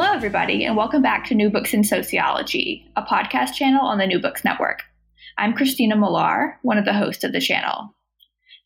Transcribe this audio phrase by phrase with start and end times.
[0.00, 4.06] Hello, everybody, and welcome back to New Books in Sociology, a podcast channel on the
[4.06, 4.84] New Books Network.
[5.36, 7.96] I'm Christina Millar, one of the hosts of the channel.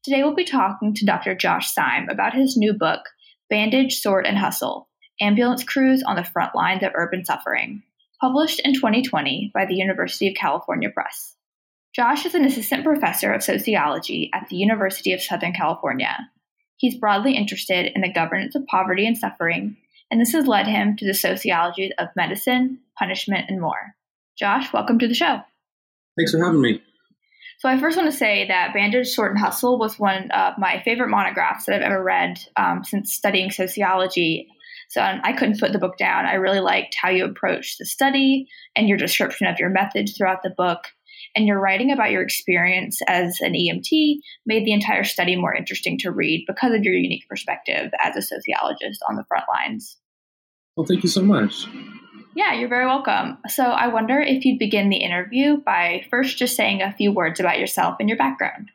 [0.04, 1.34] Today, we'll be talking to Dr.
[1.34, 3.00] Josh Seim about his new book,
[3.48, 4.90] Bandage, Sort, and Hustle
[5.22, 7.82] Ambulance Crews on the Front Lines of Urban Suffering,
[8.20, 11.34] published in 2020 by the University of California Press.
[11.94, 16.28] Josh is an assistant professor of sociology at the University of Southern California.
[16.76, 19.78] He's broadly interested in the governance of poverty and suffering
[20.12, 23.96] and this has led him to the sociologies of medicine, punishment, and more.
[24.38, 25.40] Josh, welcome to the show.
[26.18, 26.82] Thanks for having me.
[27.60, 30.82] So, I first want to say that Bandage, Sort, and Hustle was one of my
[30.84, 34.48] favorite monographs that I've ever read um, since studying sociology.
[34.90, 36.26] So, I couldn't put the book down.
[36.26, 40.42] I really liked how you approached the study and your description of your methods throughout
[40.42, 40.88] the book
[41.34, 45.98] and your writing about your experience as an EMT made the entire study more interesting
[46.00, 49.96] to read because of your unique perspective as a sociologist on the front lines.
[50.76, 51.66] Well, thank you so much.
[52.34, 53.38] Yeah, you're very welcome.
[53.48, 57.40] So, I wonder if you'd begin the interview by first just saying a few words
[57.40, 58.70] about yourself and your background.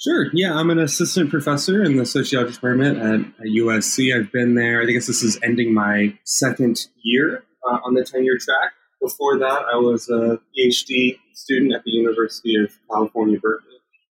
[0.00, 0.26] Sure.
[0.32, 4.16] Yeah, I'm an assistant professor in the sociology department at, at USC.
[4.16, 8.38] I've been there, I guess this is ending my second year uh, on the tenure
[8.38, 8.72] track.
[9.00, 13.78] Before that, I was a PhD student at the University of California, Berkeley.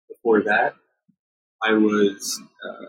[0.09, 0.75] Before that,
[1.63, 2.87] I was uh,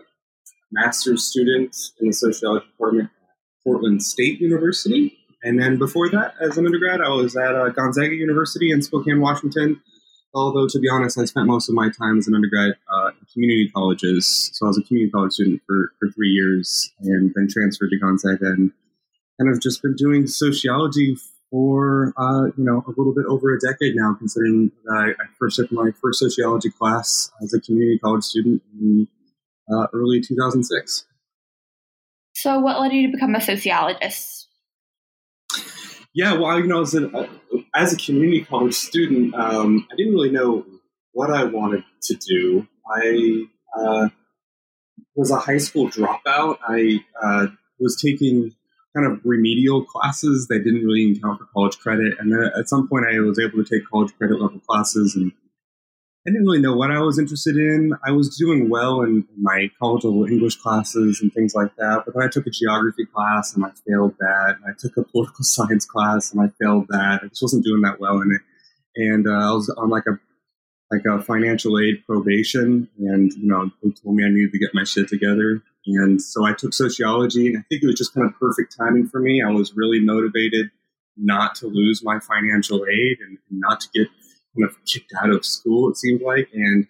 [0.72, 5.16] master's student in the sociology department at Portland State University.
[5.42, 9.20] And then before that, as an undergrad, I was at uh, Gonzaga University in Spokane,
[9.20, 9.80] Washington.
[10.32, 13.26] Although, to be honest, I spent most of my time as an undergrad uh, in
[13.32, 14.50] community colleges.
[14.52, 17.98] So I was a community college student for, for three years and then transferred to
[17.98, 18.70] Gonzaga and
[19.40, 21.16] kind of just been doing sociology
[21.50, 25.26] for, uh, you know, a little bit over a decade now, considering that I, I
[25.38, 29.08] first took my first sociology class as a community college student in
[29.72, 31.06] uh, early 2006.
[32.34, 34.48] So, what led you to become a sociologist?
[36.14, 37.28] Yeah, well, you know, as a, uh,
[37.74, 40.64] as a community college student, um, I didn't really know
[41.12, 42.66] what I wanted to do.
[42.86, 43.46] I
[43.76, 44.08] uh,
[45.14, 46.58] was a high school dropout.
[46.66, 47.46] I uh,
[47.78, 48.52] was taking
[48.96, 52.14] kind of remedial classes that didn't really count for college credit.
[52.18, 55.32] And then at some point, I was able to take college credit level classes and
[56.26, 57.94] I didn't really know what I was interested in.
[58.04, 62.02] I was doing well in my college level English classes and things like that.
[62.04, 64.56] But then I took a geography class and I failed that.
[64.66, 67.20] I took a political science class and I failed that.
[67.22, 68.42] I just wasn't doing that well in it.
[68.96, 70.18] And uh, I was on like a
[70.90, 74.74] like a financial aid probation, and you know they told me I needed to get
[74.74, 75.62] my shit together.
[75.86, 79.08] And so I took sociology, and I think it was just kind of perfect timing
[79.08, 79.42] for me.
[79.42, 80.70] I was really motivated
[81.16, 84.08] not to lose my financial aid and not to get
[84.54, 86.48] kind of kicked out of school, it seemed like.
[86.52, 86.86] And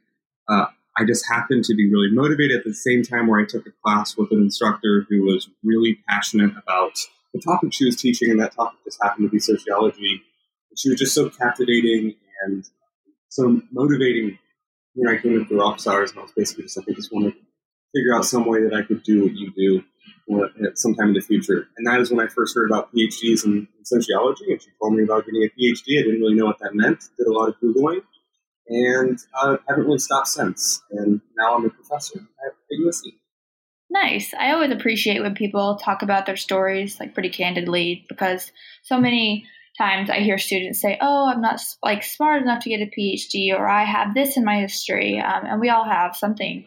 [0.48, 0.66] uh,
[0.98, 3.72] I just happened to be really motivated at the same time where I took a
[3.84, 6.92] class with an instructor who was really passionate about
[7.32, 10.22] the topic she was teaching, and that topic just happened to be sociology.
[10.70, 12.64] And she was just so captivating and
[13.28, 14.38] so motivating.
[14.94, 16.92] You know, I came in for office hours, and I was basically just like, I
[16.92, 17.40] just want to
[17.94, 19.84] figure out some way that I could do what you do
[20.64, 21.68] at sometime in the future.
[21.76, 24.94] And that is when I first heard about PhDs in, in, sociology, and she told
[24.94, 25.98] me about getting a PhD.
[25.98, 27.04] I didn't really know what that meant.
[27.18, 28.02] Did a lot of googling,
[28.68, 30.82] and uh, haven't really stopped since.
[30.90, 33.12] And now I'm a professor at USC.
[33.90, 34.32] Nice.
[34.34, 38.52] I always appreciate when people talk about their stories like pretty candidly because
[38.84, 39.46] so many
[39.76, 43.52] times I hear students say, "Oh, I'm not like smart enough to get a PhD,"
[43.52, 46.66] or "I have this in my history," um, and we all have something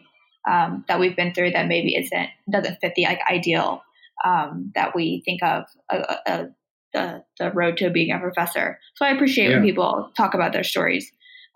[0.50, 3.82] um, that we've been through that maybe isn't doesn't fit the like ideal
[4.24, 6.44] um, that we think of uh, uh, uh,
[6.92, 8.78] the the road to being a professor.
[8.94, 9.56] So I appreciate yeah.
[9.56, 11.10] when people talk about their stories.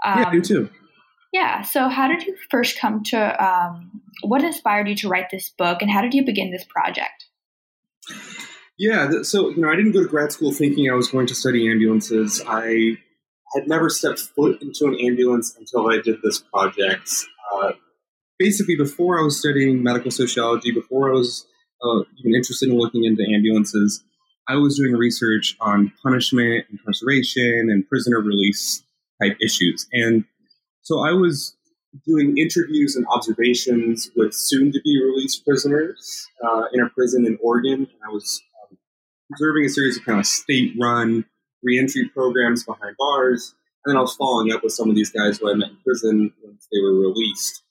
[0.04, 0.70] Um, yeah, you too.
[1.32, 1.62] Yeah.
[1.62, 3.44] So how did you first come to?
[3.44, 7.26] Um, what inspired you to write this book, and how did you begin this project?
[8.78, 9.22] Yeah.
[9.22, 11.70] So you know, I didn't go to grad school thinking I was going to study
[11.70, 12.42] ambulances.
[12.46, 12.96] I
[13.54, 17.10] had never stepped foot into an ambulance until I did this project.
[17.54, 17.72] Uh,
[18.38, 21.46] basically before I was studying medical sociology, before I was
[21.82, 24.02] uh, even interested in looking into ambulances,
[24.48, 28.82] I was doing research on punishment, incarceration, and prisoner release
[29.22, 29.86] type issues.
[29.92, 30.24] And
[30.82, 31.54] so I was
[32.06, 37.38] doing interviews and observations with soon to be released prisoners uh, in a prison in
[37.42, 37.80] Oregon.
[37.80, 38.78] And I was um,
[39.32, 41.24] observing a series of kind of state run
[41.62, 43.54] reentry programs behind bars.
[43.84, 45.78] And then I was following up with some of these guys who I met in
[45.84, 47.62] prison once they were released.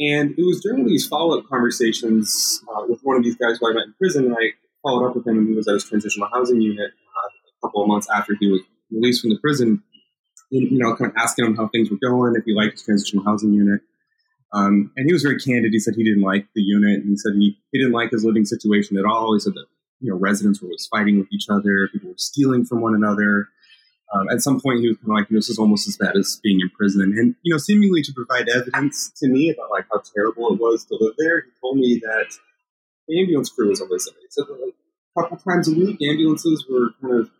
[0.00, 3.70] And it was during these follow up conversations uh, with one of these guys who
[3.70, 4.52] I met in prison, and I
[4.82, 7.28] followed up with him, and he was at his transitional housing unit uh,
[7.62, 8.60] a couple of months after he was
[8.90, 9.82] released from the prison.
[10.50, 12.84] And, you know, kind of asking him how things were going, if he liked his
[12.84, 13.80] transitional housing unit.
[14.52, 15.72] Um, and he was very candid.
[15.72, 18.24] He said he didn't like the unit, and he said he, he didn't like his
[18.24, 19.34] living situation at all.
[19.34, 19.66] He said that
[20.00, 23.48] you know residents were always fighting with each other, people were stealing from one another.
[24.12, 26.38] Um, at some point, he was kind of like, "This is almost as bad as
[26.42, 30.02] being in prison," and you know, seemingly to provide evidence to me about like how
[30.14, 31.42] terrible it was to live there.
[31.42, 32.32] He told me that
[33.08, 34.46] the ambulance crew was always there.
[34.46, 34.74] That like,
[35.16, 37.30] a couple times a week, ambulances were kind of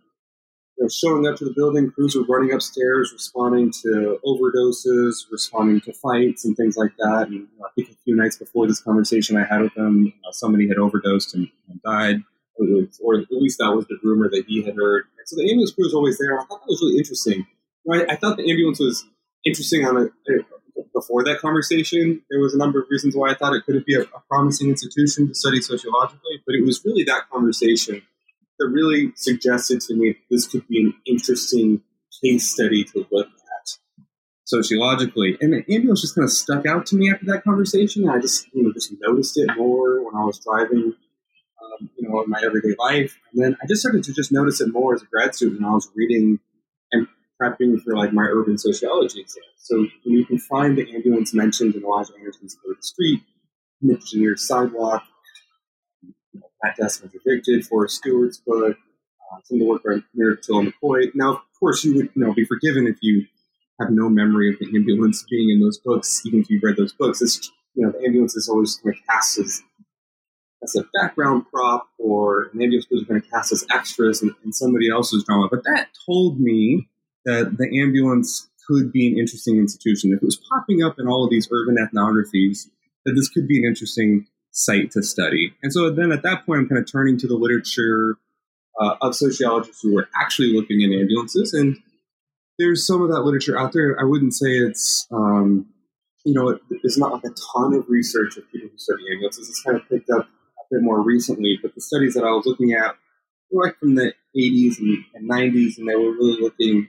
[0.78, 1.90] you know, showing up to the building.
[1.90, 7.28] Crews were running upstairs, responding to overdoses, responding to fights, and things like that.
[7.28, 10.12] And you know, I think a few nights before this conversation I had with them,
[10.26, 12.22] uh, somebody had overdosed and, and died,
[12.58, 15.04] or at least that was the rumor that he had heard.
[15.18, 16.38] And so the ambulance crew was always there.
[16.38, 17.46] I thought that was really interesting.
[17.86, 18.06] Right?
[18.08, 19.04] I thought the ambulance was
[19.44, 20.08] interesting on a,
[20.94, 22.22] before that conversation.
[22.30, 24.70] There was a number of reasons why I thought it could be a, a promising
[24.70, 28.02] institution to study sociologically, but it was really that conversation
[28.58, 31.82] that really suggested to me this could be an interesting
[32.22, 33.78] case study to look at
[34.44, 35.36] sociologically.
[35.40, 38.08] And the ambulance just kind of stuck out to me after that conversation.
[38.08, 40.94] I just, you know, just noticed it more when I was driving,
[42.04, 43.18] you know, in my everyday life.
[43.32, 45.70] And then I just started to just notice it more as a grad student I
[45.70, 46.38] was reading
[46.92, 47.06] and
[47.40, 49.42] prepping for like my urban sociology exam.
[49.58, 53.22] So you can find the ambulance mentioned in Elijah Anderson's Third Street,
[53.82, 55.02] Engineered Sidewalk,
[56.62, 58.76] Matt Desmond's Evicted, Forrest Stuart's book,
[59.32, 61.10] uh, some of the work by Miratil McCoy.
[61.14, 63.26] Now, of course, you would you know be forgiven if you
[63.80, 66.92] have no memory of the ambulance being in those books, even if you've read those
[66.92, 67.22] books.
[67.22, 69.62] It's you know the ambulance is always kind of cast as
[70.64, 74.52] as a background prop, or maybe ambulance is going to cast as extras in, in
[74.52, 75.48] somebody else's drama.
[75.50, 76.88] But that told me
[77.24, 80.12] that the ambulance could be an interesting institution.
[80.12, 82.70] If it was popping up in all of these urban ethnographies,
[83.04, 85.54] that this could be an interesting site to study.
[85.62, 88.16] And so then at that point, I'm kind of turning to the literature
[88.80, 91.52] uh, of sociologists who are actually looking at ambulances.
[91.52, 91.76] And
[92.58, 93.98] there's some of that literature out there.
[94.00, 95.66] I wouldn't say it's, um,
[96.24, 99.48] you know, it, it's not like a ton of research of people who study ambulances.
[99.48, 100.28] It's kind of picked up
[100.74, 101.58] bit more recently.
[101.60, 102.96] But the studies that I was looking at
[103.50, 106.88] were like from the 80s and, and 90s, and they were really looking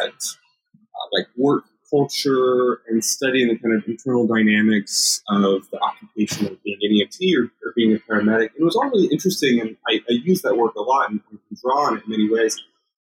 [0.00, 6.46] at uh, like work culture and studying the kind of internal dynamics of the occupation
[6.46, 8.50] of being an EMT or, or being a paramedic.
[8.58, 11.58] It was all really interesting, and I, I use that work a lot and, and
[11.60, 12.58] draw on it in many ways.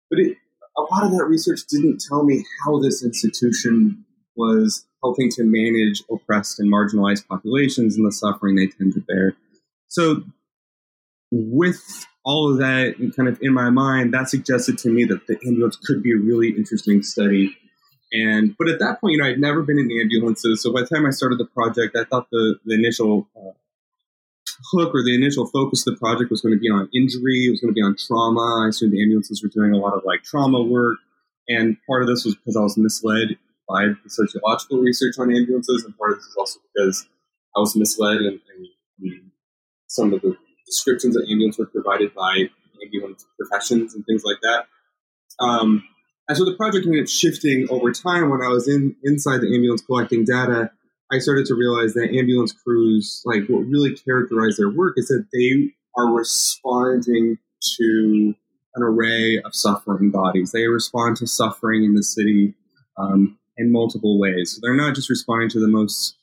[0.09, 0.37] But it,
[0.77, 4.03] a lot of that research didn't tell me how this institution
[4.35, 9.35] was helping to manage oppressed and marginalized populations and the suffering they tend to bear.
[9.93, 10.23] So,
[11.31, 15.37] with all of that kind of in my mind, that suggested to me that the
[15.47, 17.57] ambulance could be a really interesting study
[18.13, 20.61] and but at that point, you know, I'd never been in ambulances.
[20.61, 23.57] So by the time I started the project, I thought the the initial uh,
[24.71, 27.47] hook or the initial focus of the project was going to be on injury.
[27.47, 28.65] It was going to be on trauma.
[28.65, 30.99] I assumed the ambulances were doing a lot of like trauma work.
[31.49, 33.35] And part of this was because I was misled
[33.67, 37.07] by the sociological research on ambulances, and part of this is also because
[37.55, 38.39] I was misled in,
[39.01, 39.31] in
[39.93, 40.35] some of the
[40.65, 42.49] descriptions that ambulance were provided by
[42.83, 44.65] ambulance professions and things like that.
[45.39, 45.83] Um,
[46.27, 48.29] and so the project ended up shifting over time.
[48.29, 50.71] When I was in inside the ambulance collecting data,
[51.11, 55.27] I started to realize that ambulance crews, like what really characterized their work, is that
[55.33, 57.37] they are responding
[57.77, 58.33] to
[58.75, 60.51] an array of suffering bodies.
[60.51, 62.55] They respond to suffering in the city
[62.97, 64.53] um, in multiple ways.
[64.53, 66.15] So they're not just responding to the most,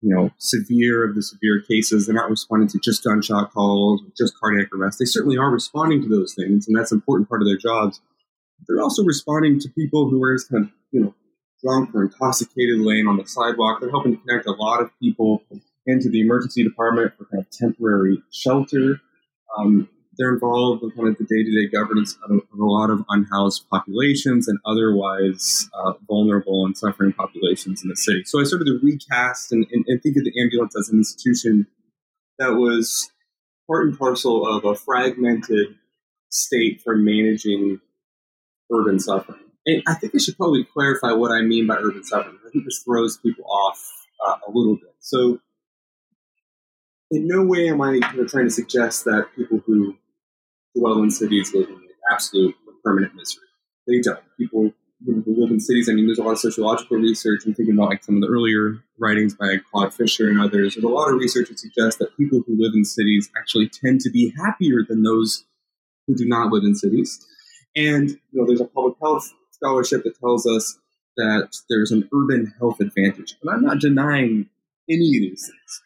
[0.00, 2.06] you know, severe of the severe cases.
[2.06, 4.98] They're not responding to just gunshot calls, just cardiac arrest.
[4.98, 8.00] They certainly are responding to those things, and that's an important part of their jobs
[8.66, 11.14] they're also responding to people who are just kind of, you know,
[11.62, 13.80] drunk or intoxicated laying on the sidewalk.
[13.80, 15.42] They're helping to connect a lot of people
[15.86, 19.00] into the emergency department for kind of temporary shelter.
[19.56, 23.64] Um, they're involved in kind of the day-to-day governance of, of, a lot of unhoused
[23.70, 28.24] populations and otherwise uh, vulnerable and suffering populations in the city.
[28.24, 31.68] So I started to recast and, and, and think of the ambulance as an institution
[32.38, 33.10] that was
[33.68, 35.76] part and parcel of a fragmented
[36.30, 37.80] state for managing
[38.72, 39.40] urban suffering.
[39.66, 42.38] And I think I should probably clarify what I mean by urban suffering.
[42.44, 44.94] I think this throws people off uh, a little bit.
[44.98, 45.38] So,
[47.10, 49.96] in no way am I you know, trying to suggest that people who
[50.78, 51.80] dwell cities live in
[52.12, 52.54] absolute
[52.84, 53.44] permanent misery.
[53.86, 54.20] They don't.
[54.38, 54.72] People
[55.04, 57.42] who live in cities, I mean, there's a lot of sociological research.
[57.46, 60.74] I'm thinking about like some of the earlier writings by Claude Fischer and others.
[60.74, 64.00] There's a lot of research that suggests that people who live in cities actually tend
[64.02, 65.44] to be happier than those
[66.06, 67.24] who do not live in cities.
[67.76, 70.78] And you know, there's a public health scholarship that tells us
[71.16, 73.36] that there's an urban health advantage.
[73.42, 74.48] And I'm not denying
[74.88, 75.82] any of these things.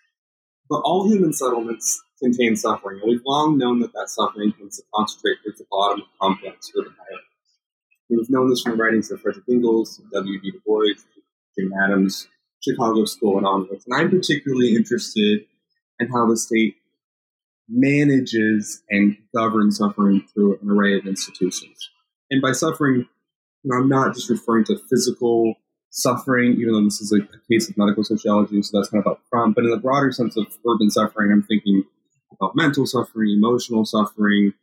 [0.73, 4.85] But all human settlements contain suffering, and we've long known that that suffering tends to
[4.95, 7.29] concentrate towards the bottom of complex urban hierarchies.
[8.09, 10.50] We've known this from writings of Frederick Engels, W.B.
[10.50, 10.95] Du Bois,
[11.59, 12.26] Jim Adams,
[12.62, 13.85] Chicago School, and onwards.
[13.87, 15.45] And I'm particularly interested
[16.00, 16.76] in how the state
[17.69, 21.91] manages and governs suffering through an array of institutions.
[22.31, 23.07] And by suffering,
[23.71, 25.57] I'm not just referring to physical
[25.93, 29.13] suffering, even though this is a, a case of medical sociology, so that's kind of
[29.13, 29.55] up front.
[29.55, 31.85] But in the broader sense of urban suffering, I'm thinking
[32.33, 34.55] about mental suffering, emotional suffering,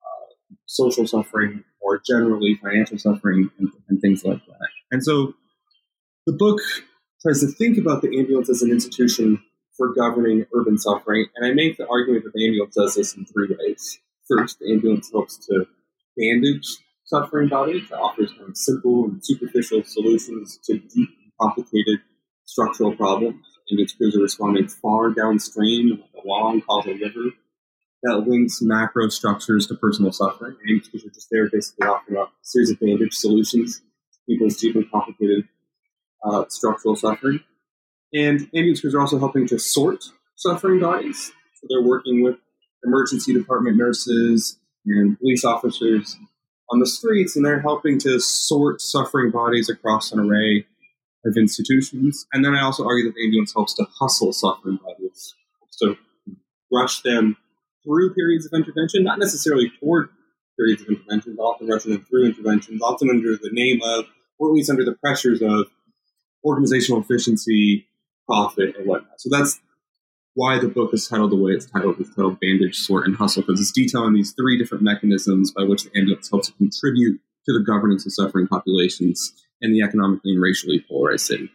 [0.00, 4.68] uh, social suffering, or generally financial suffering, and, and things like that.
[4.92, 5.34] And so
[6.24, 6.60] the book
[7.20, 9.42] tries to think about the ambulance as an institution
[9.76, 13.26] for governing urban suffering, and I make the argument that the ambulance does this in
[13.26, 13.98] three ways.
[14.28, 15.66] First, the ambulance helps to
[16.16, 22.00] bandage suffering bodies, that offers kind of simple and superficial solutions to deep and complicated
[22.44, 23.44] structural problems.
[23.70, 27.30] Ambulance crews are responding far downstream, like a long causal river
[28.02, 30.56] that links macro structures to personal suffering.
[30.62, 34.56] Ambulance crews are just there basically offering up a series of bandage solutions to people's
[34.56, 35.48] deep and complicated
[36.24, 37.40] uh, structural suffering.
[38.12, 40.04] And ambulance crews are also helping to sort
[40.36, 41.32] suffering bodies.
[41.60, 42.36] So they're working with
[42.84, 46.16] emergency department nurses and police officers
[46.70, 50.66] on the streets, and they're helping to sort suffering bodies across an array
[51.24, 52.26] of institutions.
[52.32, 55.34] And then I also argue that the ambulance helps to hustle suffering bodies,
[55.70, 55.96] so
[56.72, 57.36] rush them
[57.84, 60.08] through periods of intervention, not necessarily toward
[60.58, 64.06] periods of intervention, but often rushing them through interventions, often under the name of,
[64.38, 65.66] or at least under the pressures of,
[66.44, 67.88] organizational efficiency,
[68.26, 69.20] profit, and whatnot.
[69.20, 69.60] So that's
[70.36, 71.96] why the book is titled the way it's titled.
[71.98, 75.84] It's titled Bandage, Sort, and Hustle, because it's detailing these three different mechanisms by which
[75.84, 80.42] the ambulance helps to contribute to the governance of suffering populations in the economically and
[80.42, 81.50] racially polarized city.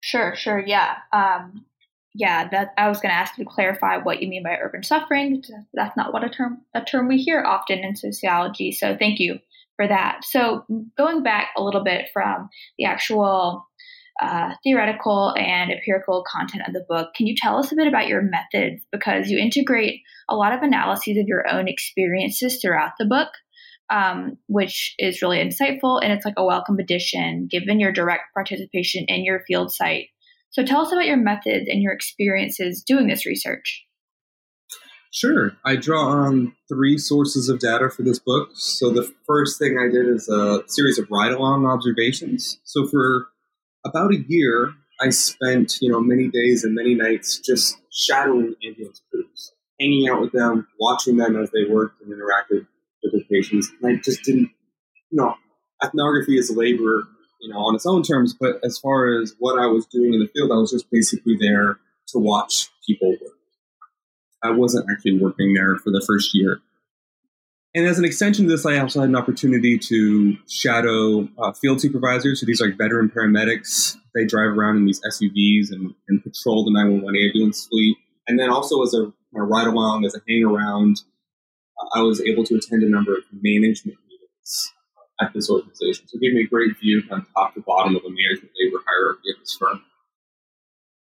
[0.00, 0.98] Sure, sure, yeah.
[1.12, 1.64] Um,
[2.14, 4.84] yeah, that I was going to ask you to clarify what you mean by urban
[4.84, 5.42] suffering.
[5.74, 8.72] That's not what a term a term we hear often in sociology.
[8.72, 9.40] So thank you
[9.76, 10.24] for that.
[10.24, 10.64] So
[10.96, 13.66] going back a little bit from the actual
[14.20, 18.08] uh, theoretical and empirical content of the book, can you tell us a bit about
[18.08, 18.84] your methods?
[18.92, 23.28] Because you integrate a lot of analyses of your own experiences throughout the book,
[23.88, 29.04] um, which is really insightful and it's like a welcome addition given your direct participation
[29.08, 30.08] in your field site.
[30.50, 33.86] So tell us about your methods and your experiences doing this research.
[35.12, 35.52] Sure.
[35.64, 38.50] I draw on three sources of data for this book.
[38.54, 42.60] So the first thing I did is a series of ride-along observations.
[42.64, 43.26] So for
[43.84, 49.00] about a year, I spent, you know, many days and many nights just shadowing ambulance
[49.10, 52.66] crews, hanging out with them, watching them as they worked and interacted
[53.02, 53.70] with their patients.
[53.80, 54.50] And I just didn't,
[55.10, 55.34] you know,
[55.82, 57.04] ethnography is labor,
[57.40, 60.20] you know, on its own terms, but as far as what I was doing in
[60.20, 63.38] the field, I was just basically there to watch people work.
[64.42, 66.60] I wasn't actually working there for the first year.
[67.74, 71.80] And as an extension to this, I also had an opportunity to shadow uh, field
[71.80, 72.40] supervisors.
[72.40, 73.96] So these are like veteran paramedics.
[74.14, 77.96] They drive around in these SUVs and, and patrol the 911 ambulance fleet.
[78.26, 81.02] And then also as a, ride along, as a hang around,
[81.80, 84.72] uh, I was able to attend a number of management meetings
[85.20, 86.08] at this organization.
[86.08, 88.82] So it gave me a great view from top to bottom of the management labor
[88.84, 89.82] hierarchy at this firm.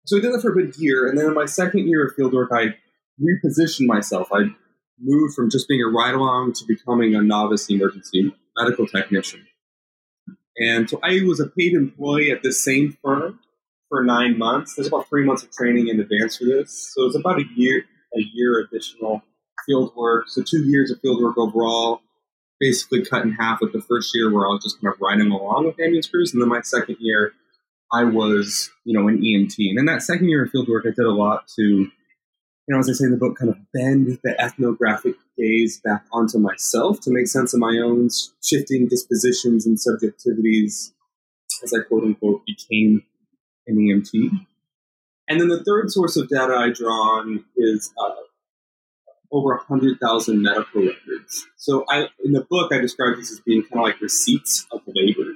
[0.05, 1.07] So I did that for a good year.
[1.07, 2.75] And then in my second year of fieldwork, I
[3.19, 4.29] repositioned myself.
[4.31, 4.49] I
[5.01, 9.45] moved from just being a ride along to becoming a novice emergency medical technician.
[10.57, 13.39] And so I was a paid employee at this same firm
[13.87, 14.75] for nine months.
[14.75, 16.93] There's about three months of training in advance for this.
[16.93, 17.83] So it's about a year,
[18.15, 19.23] a year additional
[19.65, 20.27] field work.
[20.27, 22.01] So two years of field work overall,
[22.59, 25.31] basically cut in half with the first year where I was just kind of riding
[25.31, 26.33] along with ambulance crews.
[26.33, 27.31] And then my second year,
[27.91, 29.57] I was, you know, an EMT.
[29.57, 31.89] And in that second year of field work, I did a lot to
[32.69, 36.03] you know, as I say in the book, kind of bend the ethnographic gaze back
[36.13, 38.09] onto myself to make sense of my own
[38.43, 40.91] shifting dispositions and subjectivities
[41.63, 43.01] as I quote unquote became
[43.65, 44.29] an EMT.
[45.27, 48.11] And then the third source of data I draw on is uh,
[49.31, 51.47] over 100,000 medical records.
[51.57, 54.81] So I, in the book, I describe these as being kind of like receipts of
[54.85, 55.33] labor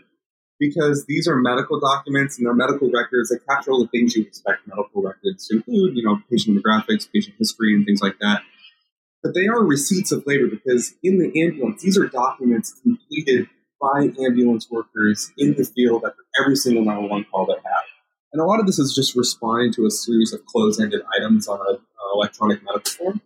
[0.59, 4.23] because these are medical documents and they're medical records that capture all the things you
[4.23, 8.41] expect medical records to include, you know, patient demographics, patient history, and things like that.
[9.21, 13.47] But they are receipts of labor because in the ambulance, these are documents completed
[13.81, 17.83] by ambulance workers in the field after every single 911 call they have.
[18.31, 21.59] And a lot of this is just responding to a series of closed-ended items on
[21.67, 21.77] an
[22.15, 23.21] electronic medical form.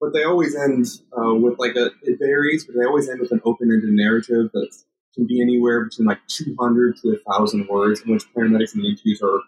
[0.00, 0.86] But they always end
[1.16, 4.84] uh, with like a, it varies, but they always end with an open-ended narrative that's
[5.18, 9.40] can be anywhere between like 200 to 1,000 words in which paramedics and EMTs are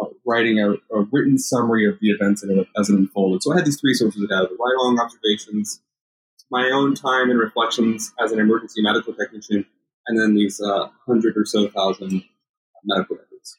[0.00, 2.44] uh, writing a, a, written summary of the events
[2.78, 3.42] as it unfolded.
[3.42, 5.80] So I had these three sources of data, the ride-along observations,
[6.52, 9.66] my own time and reflections as an emergency medical technician,
[10.06, 12.22] and then these uh, hundred or so thousand
[12.84, 13.58] medical records.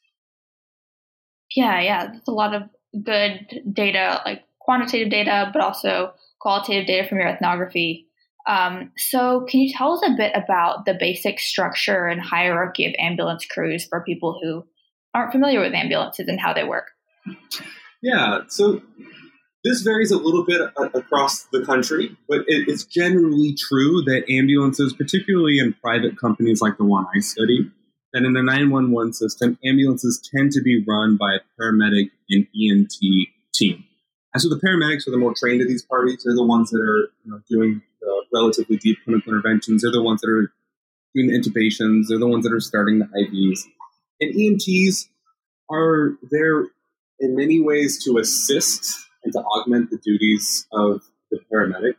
[1.55, 2.63] Yeah, yeah, that's a lot of
[3.03, 8.07] good data, like quantitative data, but also qualitative data from your ethnography.
[8.47, 12.93] Um, so, can you tell us a bit about the basic structure and hierarchy of
[12.99, 14.65] ambulance crews for people who
[15.13, 16.87] aren't familiar with ambulances and how they work?
[18.01, 18.81] Yeah, so
[19.63, 20.59] this varies a little bit
[20.93, 26.77] across the country, but it, it's generally true that ambulances, particularly in private companies like
[26.77, 27.71] the one I study,
[28.11, 33.27] that in the 911 system, ambulances tend to be run by a paramedic and EMT
[33.53, 33.85] team.
[34.33, 36.23] And so the paramedics are the more trained of these parties.
[36.23, 37.81] They're the ones that are you know, doing
[38.33, 39.81] relatively deep clinical interventions.
[39.81, 40.51] They're the ones that are
[41.15, 42.05] doing the intubations.
[42.07, 43.59] They're the ones that are starting the IVs.
[44.19, 45.07] And EMTs
[45.69, 46.67] are there
[47.19, 51.95] in many ways to assist and to augment the duties of the paramedic.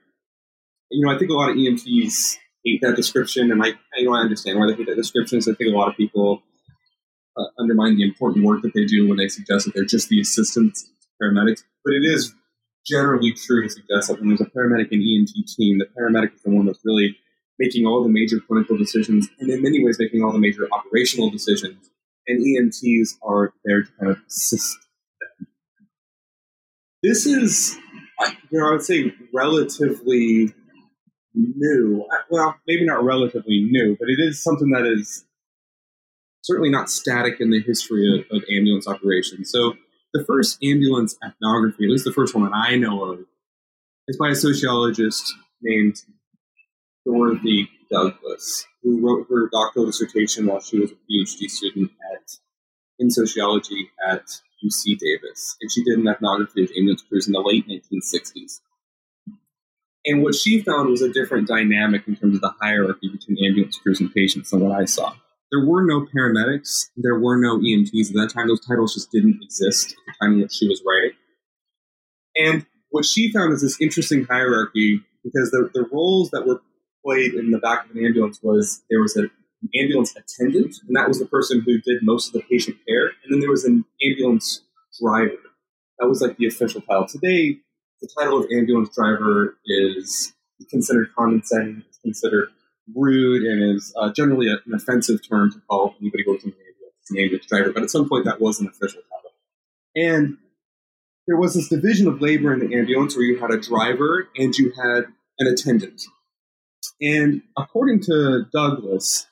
[0.90, 4.14] You know, I think a lot of EMTs hate that description, and I, you know,
[4.14, 5.40] I understand why they hate that description.
[5.40, 6.42] So I think a lot of people
[7.36, 10.20] uh, undermine the important work that they do when they suggest that they're just the
[10.20, 10.88] assistants
[11.20, 11.62] paramedics.
[11.84, 12.34] But it is
[12.86, 16.42] generally true to suggest that when there's a paramedic and EMT team, the paramedic is
[16.42, 17.16] the one that's really
[17.58, 21.30] making all the major clinical decisions, and in many ways making all the major operational
[21.30, 21.90] decisions.
[22.26, 24.76] And EMTs are there to kind of assist
[25.20, 25.46] them.
[27.02, 27.76] this is,
[28.50, 30.54] you know, I would say relatively
[31.34, 32.06] new.
[32.30, 35.24] Well, maybe not relatively new, but it is something that is
[36.42, 39.50] certainly not static in the history of, of ambulance operations.
[39.50, 39.74] So
[40.14, 43.18] the first ambulance ethnography, at least the first one that I know of,
[44.08, 45.96] is by a sociologist named
[47.04, 52.38] Dorothy Douglas, who wrote her doctoral dissertation while she was a PhD student at
[53.00, 54.22] in sociology at
[54.64, 58.60] UC Davis, and she did an ethnography of ambulance crews in the late 1960s.
[60.06, 63.78] And what she found was a different dynamic in terms of the hierarchy between ambulance
[63.78, 65.14] crews and patients than what I saw.
[65.50, 68.48] There were no paramedics, there were no EMTs at that time.
[68.48, 71.16] Those titles just didn't exist at the time which she was writing.
[72.36, 76.60] And what she found is this interesting hierarchy because the, the roles that were
[77.04, 79.24] played in the back of an ambulance was there was a
[79.74, 83.06] ambulance attendant, and that was the person who did most of the patient care.
[83.06, 84.62] And then there was an ambulance
[85.00, 85.38] driver.
[85.98, 87.06] That was like the official title.
[87.06, 87.58] Today,
[88.00, 90.32] the title of ambulance driver is
[90.70, 92.48] considered condescending, it's considered
[92.94, 96.56] rude, and is uh, generally an offensive term to call anybody who works in the
[96.56, 96.74] ambulance
[97.10, 97.72] an ambulance driver.
[97.72, 99.32] But at some point, that was an official title.
[99.96, 100.38] And
[101.26, 104.54] there was this division of labor in the ambulance where you had a driver and
[104.56, 105.04] you had
[105.38, 106.02] an attendant.
[107.00, 109.26] And according to Douglas,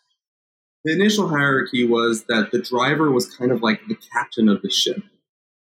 [0.85, 4.71] the initial hierarchy was that the driver was kind of like the captain of the
[4.71, 5.03] ship,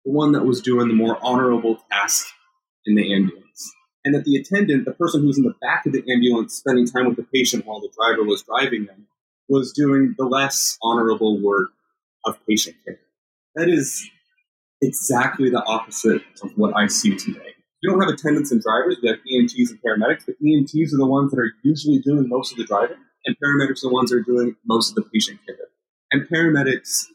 [0.05, 2.27] the one that was doing the more honorable task
[2.87, 3.42] in the ambulance.
[4.05, 6.87] And that the attendant, the person who was in the back of the ambulance spending
[6.87, 9.07] time with the patient while the driver was driving them,
[9.49, 11.71] was doing the less honorable work
[12.25, 12.99] of patient care.
[13.55, 14.09] That is
[14.81, 17.55] exactly the opposite of what I see today.
[17.83, 21.07] We don't have attendants and drivers, we have EMTs and paramedics, but EMTs are the
[21.07, 24.17] ones that are usually doing most of the driving and paramedics are the ones that
[24.17, 25.57] are doing most of the patient care.
[26.11, 27.07] And paramedics,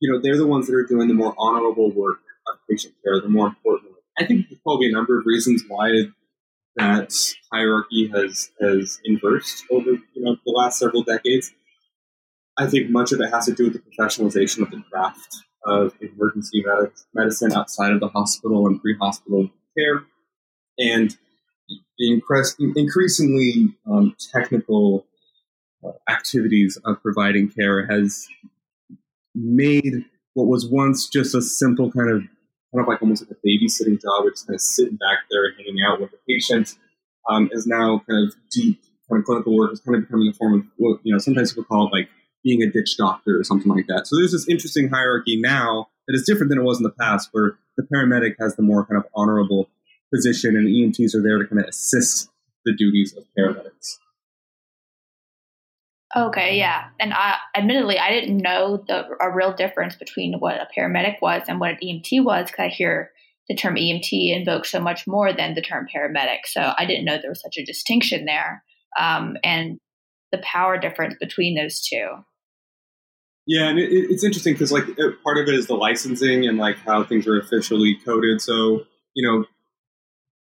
[0.00, 2.18] you know, they're the ones that are doing the more honorable work
[2.48, 3.92] of patient care, the more important.
[4.18, 5.90] I think there's probably a number of reasons why
[6.76, 7.12] that
[7.52, 11.52] hierarchy has has inversed over you know the last several decades.
[12.56, 15.94] I think much of it has to do with the professionalization of the craft of
[16.00, 16.64] emergency
[17.14, 20.04] medicine outside of the hospital and pre-hospital care,
[20.78, 21.16] and
[21.98, 22.22] the
[22.76, 25.06] increasingly um, technical
[26.08, 28.26] activities of providing care has
[29.34, 32.22] made what was once just a simple kind of
[32.74, 35.54] kind of like almost like a babysitting job, just kind of sitting back there and
[35.56, 36.74] hanging out with the patient,
[37.30, 40.32] um, is now kind of deep kind of clinical work is kind of becoming a
[40.32, 42.08] form of what you know sometimes people call it like
[42.42, 44.06] being a ditch doctor or something like that.
[44.06, 47.30] So there's this interesting hierarchy now that is different than it was in the past,
[47.32, 49.68] where the paramedic has the more kind of honorable
[50.12, 52.28] position, and EMTs are there to kind of assist
[52.64, 53.98] the duties of paramedics.
[56.16, 56.88] Okay, yeah.
[57.00, 61.42] And I, admittedly, I didn't know the a real difference between what a paramedic was
[61.48, 63.10] and what an EMT was because I hear
[63.48, 66.46] the term EMT invoked so much more than the term paramedic.
[66.46, 68.62] So I didn't know there was such a distinction there
[68.98, 69.78] um, and
[70.30, 72.08] the power difference between those two.
[73.46, 74.84] Yeah, and it, it's interesting because like
[75.22, 78.40] part of it is the licensing and like how things are officially coded.
[78.40, 79.44] So you know,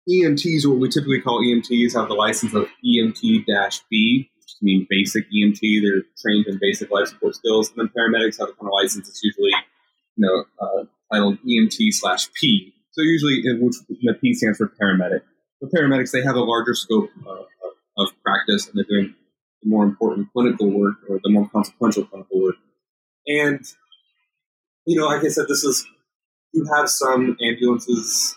[0.09, 5.61] EMTs, what we typically call EMTs, have the license of EMT-B, just mean basic EMT.
[5.83, 7.71] They're trained in basic life support skills.
[7.71, 9.53] And then paramedics have a kind of license that's usually,
[10.17, 12.73] you know, uh, titled EMT slash P.
[12.93, 15.23] So usually, which the P stands for paramedic.
[15.61, 19.15] The paramedics they have a larger scope uh, of practice, and they're doing
[19.63, 22.57] the more important clinical work or the more consequential clinical work.
[23.27, 23.61] And
[24.87, 25.87] you know, like I said, this is
[26.53, 28.35] you have some ambulances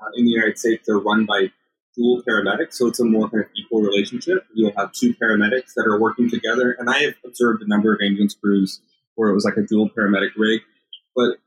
[0.00, 1.50] uh, in the United States, they're run by
[1.96, 4.46] dual paramedics, so it's a more kind of equal relationship.
[4.54, 8.00] You'll have two paramedics that are working together, and I have observed a number of
[8.04, 8.80] ambulance crews
[9.14, 10.60] where it was like a dual paramedic rig,
[11.14, 11.38] but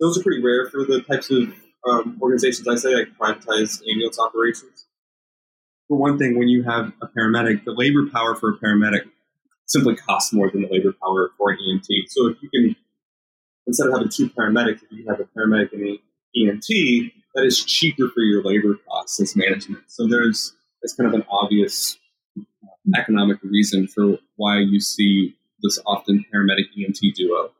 [0.00, 1.54] those are pretty rare for the types of
[1.88, 4.86] um, organizations I say like privatized ambulance operations.
[5.88, 9.02] For one thing, when you have a paramedic, the labor power for a paramedic
[9.66, 12.08] simply costs more than the labor power for an EMT.
[12.08, 12.76] So if you can,
[13.66, 15.98] instead of having two paramedics, if you have a paramedic and an
[16.36, 19.84] EMT, that is cheaper for your labor costs as management.
[19.88, 21.98] So there's it's kind of an obvious
[22.96, 27.50] economic reason for why you see this often paramedic EMT duo.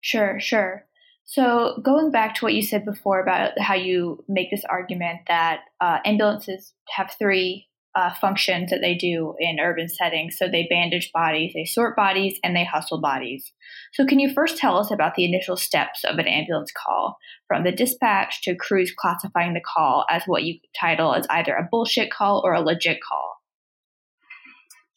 [0.00, 0.86] Sure, sure.
[1.24, 5.60] So, going back to what you said before about how you make this argument that
[5.80, 10.36] uh, ambulances have three uh, functions that they do in urban settings.
[10.38, 13.52] So, they bandage bodies, they sort bodies, and they hustle bodies.
[13.92, 17.16] So, can you first tell us about the initial steps of an ambulance call,
[17.48, 21.68] from the dispatch to crews classifying the call as what you title as either a
[21.70, 23.40] bullshit call or a legit call?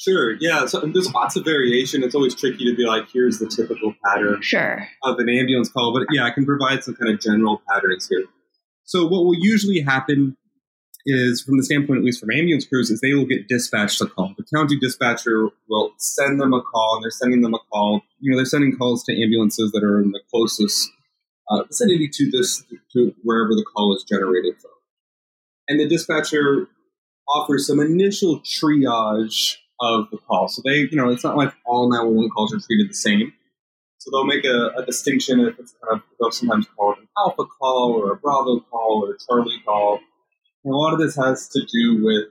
[0.04, 0.36] Sure.
[0.40, 0.66] Yeah.
[0.66, 2.04] So there's lots of variation.
[2.04, 4.86] It's always tricky to be like, here's the typical pattern sure.
[5.02, 5.94] of an ambulance call.
[5.94, 8.26] But yeah, I can provide some kind of general patterns here.
[8.84, 10.36] So what will usually happen
[11.06, 14.06] is, from the standpoint at least from ambulance crews, is they will get dispatched a
[14.06, 14.34] call.
[14.38, 18.02] The county dispatcher will send them a call, and they're sending them a call.
[18.20, 20.90] You know, they're sending calls to ambulances that are in the closest
[21.50, 22.64] uh, vicinity to this
[22.94, 24.72] to wherever the call is generated from.
[25.68, 26.68] And the dispatcher
[27.28, 30.48] offers some initial triage of the call.
[30.48, 33.34] So they, you know, it's not like all 911 calls are treated the same.
[33.98, 37.08] So they'll make a, a distinction if it's kind of, they'll sometimes call it an
[37.18, 40.00] alpha call or a bravo call or a charlie call.
[40.66, 42.30] A lot of this has to do with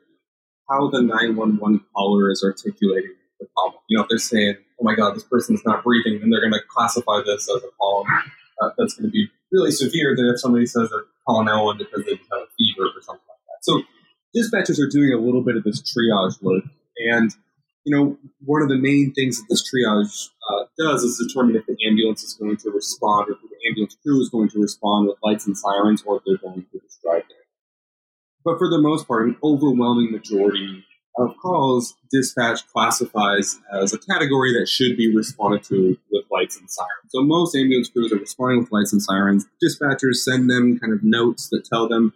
[0.68, 3.82] how the 911 caller is articulating the problem.
[3.88, 6.52] You know, if they're saying, oh my God, this person's not breathing, then they're going
[6.52, 8.06] to classify this as a call
[8.62, 12.06] uh, that's going to be really severe than if somebody says they're calling 911 because
[12.06, 13.60] they have a fever or something like that.
[13.62, 13.82] So
[14.34, 16.64] dispatchers are doing a little bit of this triage work
[17.10, 17.34] and,
[17.84, 21.66] you know, one of the main things that this triage uh, does is determine if
[21.66, 25.08] the ambulance is going to respond or if the ambulance crew is going to respond
[25.08, 27.41] with lights and sirens or if they're going to just drive there.
[28.44, 30.84] But for the most part, an overwhelming majority
[31.18, 36.70] of calls, dispatch classifies as a category that should be responded to with lights and
[36.70, 37.10] sirens.
[37.10, 39.46] So most ambulance crews are responding with lights and sirens.
[39.62, 42.14] Dispatchers send them kind of notes that tell them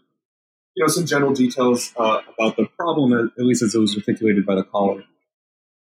[0.74, 4.44] you know, some general details uh, about the problem, at least as it was articulated
[4.44, 5.02] by the caller.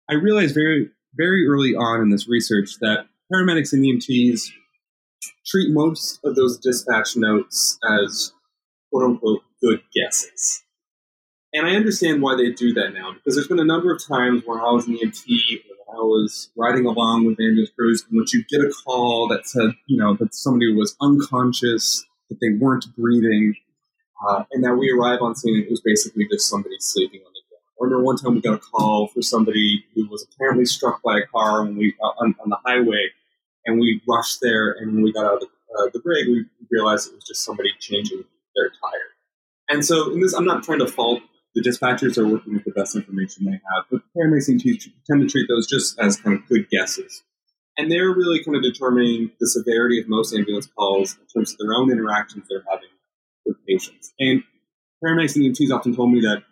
[0.10, 4.51] I realized very, very early on in this research that paramedics and EMTs
[5.45, 8.34] treat most of those dispatch notes as
[8.91, 10.63] quote unquote good guesses.
[11.54, 14.43] And I understand why they do that now, because there's been a number of times
[14.45, 15.28] where I was an EMT
[15.88, 19.45] or I was riding along with ambulance crews in which you get a call that
[19.45, 23.56] said, you know, that somebody was unconscious, that they weren't breathing,
[24.28, 27.34] uh, and that we arrive on scene and it was basically just somebody sleeping on
[27.34, 27.63] the ground.
[27.82, 31.19] I remember one time we got a call for somebody who was apparently struck by
[31.19, 33.10] a car when we uh, on, on, the highway,
[33.65, 34.71] and we rushed there.
[34.71, 35.47] And when we got out of the,
[35.78, 38.24] uh, the we realized it was just somebody changing
[38.56, 39.11] their tire.
[39.71, 41.21] And so, in this, I'm not trying to fault
[41.55, 45.47] the dispatchers are working with the best information they have, but paramedics tend to treat
[45.49, 47.23] those just as kind of good guesses.
[47.77, 51.57] And they're really kind of determining the severity of most ambulance calls in terms of
[51.57, 52.89] their own interactions they're having
[53.45, 54.13] with patients.
[54.19, 54.43] And
[55.03, 56.43] paramedics and EMTs often told me that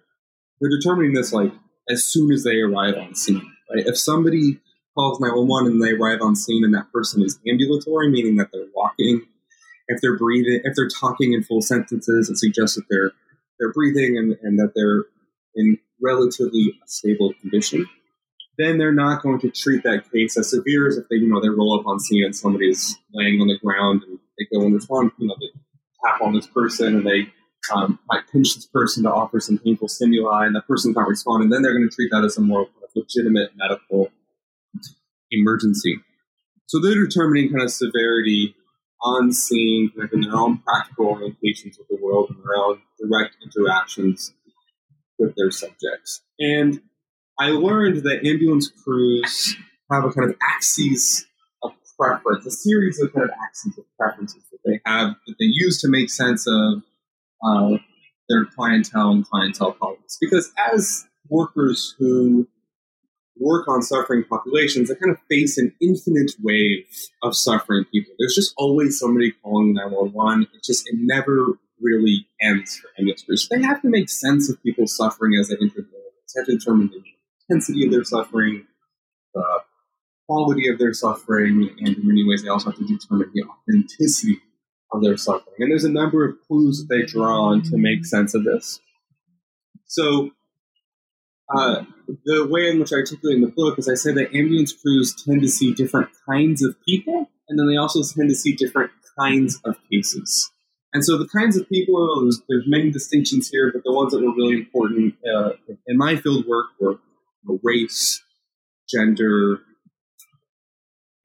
[0.59, 1.51] they're determining this like
[1.89, 3.51] as soon as they arrive on scene.
[3.73, 3.85] Right?
[3.85, 4.59] If somebody
[4.95, 8.67] calls 911 and they arrive on scene and that person is ambulatory, meaning that they're
[8.73, 9.27] walking,
[9.89, 13.11] if they're breathing, if they're talking in full sentences, it suggests that they're
[13.59, 15.05] they're breathing and, and that they're
[15.55, 17.85] in relatively stable condition.
[18.57, 21.41] Then they're not going to treat that case as severe as if they, you know,
[21.41, 24.73] they roll up on scene and somebody's laying on the ground and they go and
[24.73, 25.47] respond, you know, they
[26.05, 27.27] tap on this person and they
[27.73, 31.49] um, might pinch this person to offer some painful stimuli and the person's not responding,
[31.49, 34.09] then they're going to treat that as a more legitimate medical
[35.31, 35.99] emergency.
[36.67, 38.55] So they're determining kind of severity
[39.01, 42.81] on scene, kind of in their own practical orientations with the world and their own
[42.99, 44.33] direct interactions
[45.17, 46.21] with their subjects.
[46.39, 46.81] And
[47.39, 49.55] I learned that ambulance crews
[49.91, 51.25] have a kind of axes
[51.63, 55.45] of preference, a series of kind of axes of preferences that they have that they
[55.45, 56.83] use to make sense of
[57.43, 57.77] uh,
[58.27, 60.17] their clientele and clientele problems.
[60.19, 62.47] Because as workers who
[63.39, 66.85] work on suffering populations, they kind of face an infinite wave
[67.23, 68.13] of suffering people.
[68.19, 70.47] There's just always somebody calling 911.
[70.53, 72.89] It just it never really ends for
[73.25, 73.47] crews.
[73.49, 75.87] They have to make sense of people's suffering as they enter the
[76.35, 77.01] They have to determine the
[77.49, 78.67] intensity of their suffering,
[79.33, 79.43] the
[80.27, 84.39] quality of their suffering, and in many ways they also have to determine the authenticity
[84.91, 85.55] of their suffering.
[85.59, 88.79] And there's a number of clues that they draw on to make sense of this.
[89.85, 90.31] So,
[91.55, 91.83] uh,
[92.25, 95.15] the way in which I articulate in the book is I say that ambulance crews
[95.23, 98.91] tend to see different kinds of people, and then they also tend to see different
[99.17, 100.51] kinds of cases.
[100.93, 104.21] And so the kinds of people, there's, there's many distinctions here, but the ones that
[104.21, 105.51] were really important uh,
[105.87, 106.95] in my field work were
[107.63, 108.23] race,
[108.89, 109.59] gender,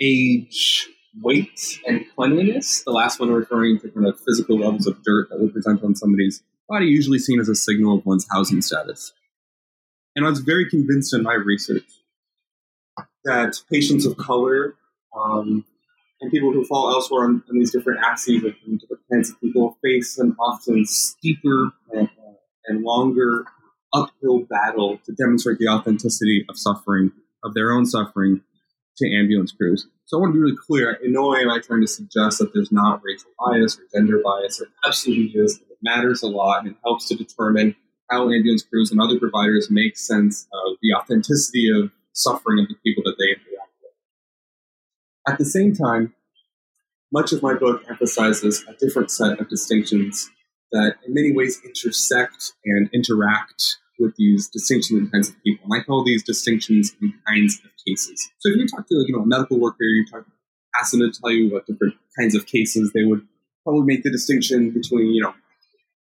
[0.00, 0.86] age,
[1.22, 2.82] weight, and cleanliness.
[2.84, 5.94] The last one referring to kind of physical levels of dirt that would present on
[5.94, 9.12] somebody's body, usually seen as a signal of one's housing status.
[10.16, 11.84] And I was very convinced in my research
[13.24, 14.74] that patients of color
[15.16, 15.64] um,
[16.20, 19.76] and people who fall elsewhere on, on these different axes of different kinds of people
[19.82, 22.32] face an often steeper and, uh,
[22.66, 23.44] and longer
[23.92, 27.12] uphill battle to demonstrate the authenticity of suffering,
[27.44, 28.40] of their own suffering,
[28.96, 29.88] to ambulance crews.
[30.04, 30.92] So I want to be really clear.
[30.92, 34.20] In no way am I trying to suggest that there's not racial bias or gender
[34.22, 34.58] bias.
[34.58, 35.56] There absolutely is.
[35.56, 37.74] It matters a lot and it helps to determine
[38.10, 42.76] how ambulance crews and other providers make sense of the authenticity of suffering of the
[42.84, 43.92] people that they interact with.
[45.32, 46.14] At the same time,
[47.12, 50.30] much of my book emphasizes a different set of distinctions
[50.72, 55.64] that in many ways intersect and interact with these distinctions in kinds of people.
[55.64, 58.28] And I call these distinctions in kinds of cases.
[58.40, 60.26] So if you talk to you know a medical worker, you talk
[60.80, 63.26] ask them to tell you about different kinds of cases, they would
[63.62, 65.34] probably make the distinction between you know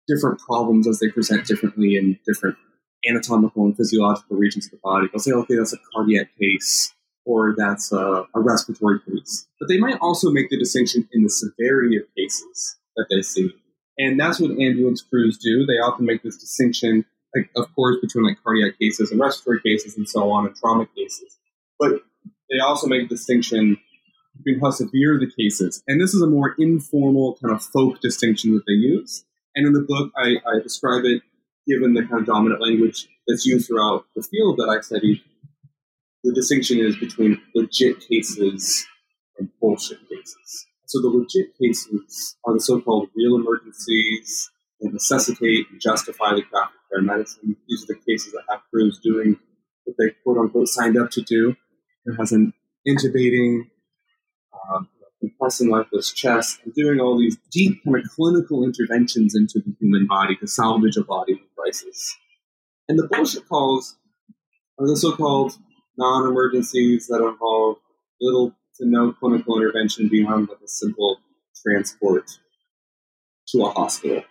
[0.07, 2.57] different problems as they present differently in different
[3.07, 5.07] anatomical and physiological regions of the body.
[5.11, 6.93] They'll say, okay, that's a cardiac case
[7.25, 9.47] or that's a, a respiratory case.
[9.59, 13.51] But they might also make the distinction in the severity of cases that they see.
[13.97, 15.65] And that's what ambulance crews do.
[15.65, 19.97] They often make this distinction like, of course, between like cardiac cases and respiratory cases
[19.97, 21.37] and so on, and trauma cases.
[21.79, 22.01] But
[22.49, 23.77] they also make a distinction
[24.37, 25.83] between how severe the cases.
[25.87, 29.25] And this is a more informal kind of folk distinction that they use.
[29.55, 31.21] And in the book, I, I describe it
[31.67, 35.21] given the kind of dominant language that's used throughout the field that I studied.
[36.23, 38.85] The distinction is between legit cases
[39.37, 40.67] and bullshit cases.
[40.87, 46.73] So the legit cases are the so-called real emergencies that necessitate and justify the craft
[47.01, 47.55] medicine.
[47.67, 49.37] These are the cases that have crews doing
[49.83, 51.55] what they quote unquote signed up to do.
[52.05, 52.53] It has an
[52.87, 53.69] intubating,
[54.53, 54.81] uh,
[55.29, 60.07] compressing lifeless chest, and doing all these deep kind of clinical interventions into the human
[60.07, 62.15] body to salvage a body in crisis.
[62.87, 63.97] And the bullshit calls
[64.79, 65.53] are the so-called
[65.97, 67.77] non-emergencies that involve
[68.21, 71.17] little to no clinical intervention beyond like a simple
[71.63, 72.29] transport
[73.47, 74.23] to a hospital.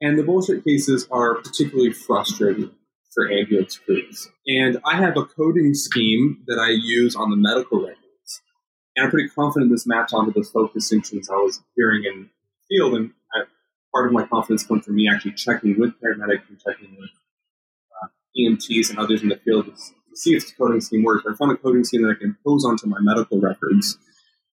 [0.00, 2.70] And the bullshit cases are particularly frustrating
[3.14, 4.28] for ambulance crews.
[4.46, 8.00] And I have a coding scheme that I use on the medical records.
[8.96, 12.76] And I'm pretty confident this maps onto those folk distinctions I was hearing in the
[12.76, 12.94] field.
[12.94, 13.42] And I,
[13.92, 17.10] part of my confidence comes from me actually checking with paramedics and checking with
[18.02, 19.72] uh, EMTs and others in the field to
[20.14, 21.24] see if the coding scheme works.
[21.28, 23.98] I found a coding scheme that I can impose onto my medical records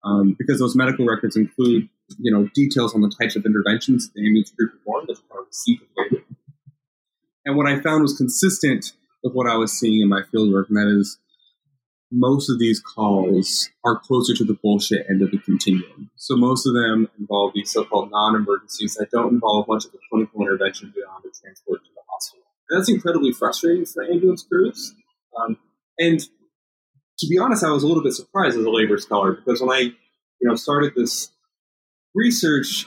[0.04, 4.26] um, because those medical records include you know details on the types of interventions the
[4.26, 6.24] ambulance crew performed as part of the
[7.46, 10.78] And what I found was consistent with what I was seeing in my fieldwork, and
[10.78, 11.18] that is
[12.12, 16.10] most of these calls are closer to the bullshit end of the continuum.
[16.16, 20.42] So most of them involve these so-called non-emergencies that don't involve much of a clinical
[20.42, 22.46] intervention beyond the transport to the hospital.
[22.70, 24.96] And that's incredibly frustrating for ambulance crews.
[25.38, 25.58] Um,
[26.00, 26.22] and
[27.20, 29.72] to be honest, I was a little bit surprised as a labor scholar because when
[29.72, 29.96] I, you
[30.42, 31.32] know, started this
[32.16, 32.86] research,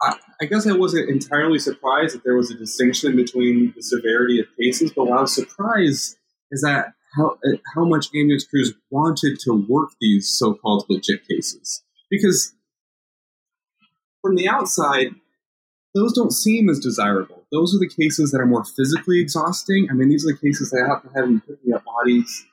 [0.00, 4.40] I, I, guess I wasn't entirely surprised that there was a distinction between the severity
[4.40, 4.92] of cases.
[4.92, 6.16] But what I was surprised
[6.50, 7.38] is that how
[7.74, 12.54] how much ambulance crews wanted to work these so-called legit cases because
[14.22, 15.08] from the outside,
[15.94, 17.44] those don't seem as desirable.
[17.50, 19.88] Those are the cases that are more physically exhausting.
[19.90, 22.46] I mean, these are the cases that have them picking up bodies.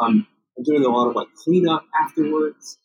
[0.00, 0.26] Um,
[0.56, 2.78] I'm doing a lot of like cleanup afterwards.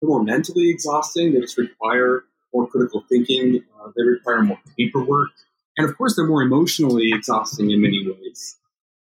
[0.00, 1.32] They're more mentally exhausting.
[1.32, 3.62] They just require more critical thinking.
[3.78, 5.30] Uh, they require more paperwork.
[5.76, 8.56] And of course, they're more emotionally exhausting in many ways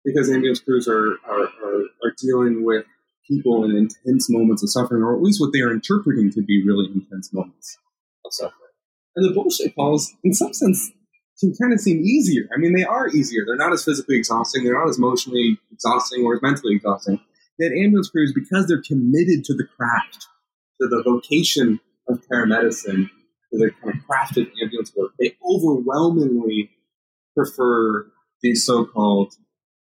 [0.03, 2.85] because ambulance crews are, are, are, are dealing with
[3.27, 6.63] people in intense moments of suffering, or at least what they are interpreting to be
[6.65, 7.77] really intense moments
[8.25, 8.59] of suffering.
[9.15, 10.91] And the bullshit calls, in some sense,
[11.39, 12.43] can kind of seem easier.
[12.55, 13.43] I mean, they are easier.
[13.45, 14.63] They're not as physically exhausting.
[14.63, 17.19] They're not as emotionally exhausting or as mentally exhausting
[17.59, 20.27] that ambulance crews, because they're committed to the craft,
[20.81, 23.09] to the vocation of paramedicine,
[23.51, 26.71] to the kind of crafted ambulance work, they overwhelmingly
[27.35, 28.07] prefer
[28.41, 29.33] these so-called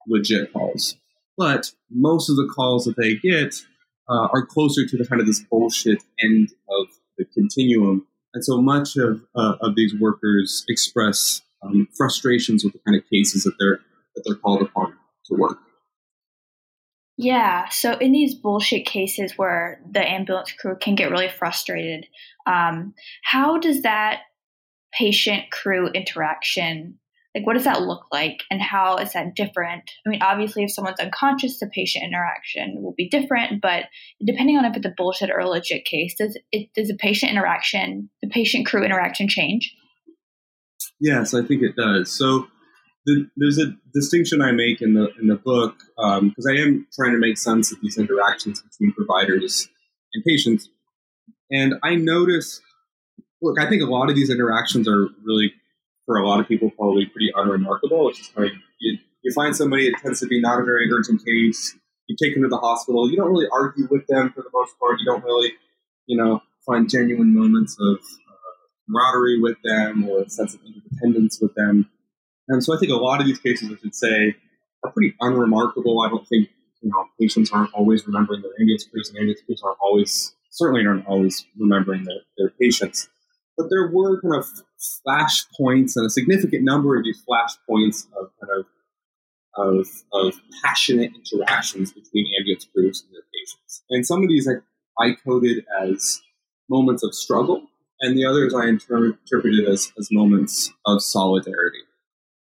[0.06, 0.96] legit calls.
[1.36, 3.54] But most of the calls that they get
[4.08, 6.86] uh, are closer to the kind of this bullshit end of
[7.18, 12.80] the continuum And so much of, uh, of these workers express um, frustrations with the
[12.86, 13.78] kind of cases that they're,
[14.14, 14.94] that they're called upon
[15.26, 15.58] to work.
[17.16, 17.68] Yeah.
[17.68, 22.06] So in these bullshit cases where the ambulance crew can get really frustrated,
[22.44, 24.22] um, how does that
[24.92, 26.98] patient crew interaction
[27.34, 29.90] like what does that look like and how is that different?
[30.06, 33.84] I mean obviously if someone's unconscious the patient interaction will be different but
[34.24, 37.32] depending on if it's a bullshit or a legit case does it does the patient
[37.32, 39.74] interaction the patient crew interaction change?
[41.00, 42.16] Yes i think it does.
[42.16, 42.46] So
[43.06, 46.86] the, there's a distinction I make in the in the book because um, I am
[46.94, 49.68] trying to make sense of these interactions between providers
[50.14, 50.68] and patients,
[51.50, 52.60] and I notice.
[53.42, 55.52] Look, I think a lot of these interactions are really,
[56.06, 58.08] for a lot of people, probably pretty unremarkable.
[58.08, 61.24] It's just like you, you find somebody it tends to be not a very urgent
[61.24, 61.76] case.
[62.06, 63.10] You take them to the hospital.
[63.10, 64.98] You don't really argue with them for the most part.
[65.00, 65.52] You don't really,
[66.06, 71.40] you know, find genuine moments of uh, camaraderie with them or a sense of interdependence
[71.40, 71.88] with them
[72.48, 74.34] and so I think a lot of these cases, I should say,
[74.82, 76.02] are pretty unremarkable.
[76.02, 76.48] I don't think
[76.82, 80.86] you know patients aren't always remembering their ambulance crews, and ambulance crews aren't always certainly
[80.86, 83.08] aren't always remembering their, their patients.
[83.56, 84.46] But there were kind of
[85.02, 88.66] flash points and a significant number of these flash points of kind of
[89.56, 93.84] of, of passionate interactions between ambulance crews and their patients.
[93.90, 94.54] And some of these I,
[95.04, 96.20] I coded as
[96.68, 97.62] moments of struggle,
[98.00, 101.78] and the others I inter- interpreted as, as moments of solidarity.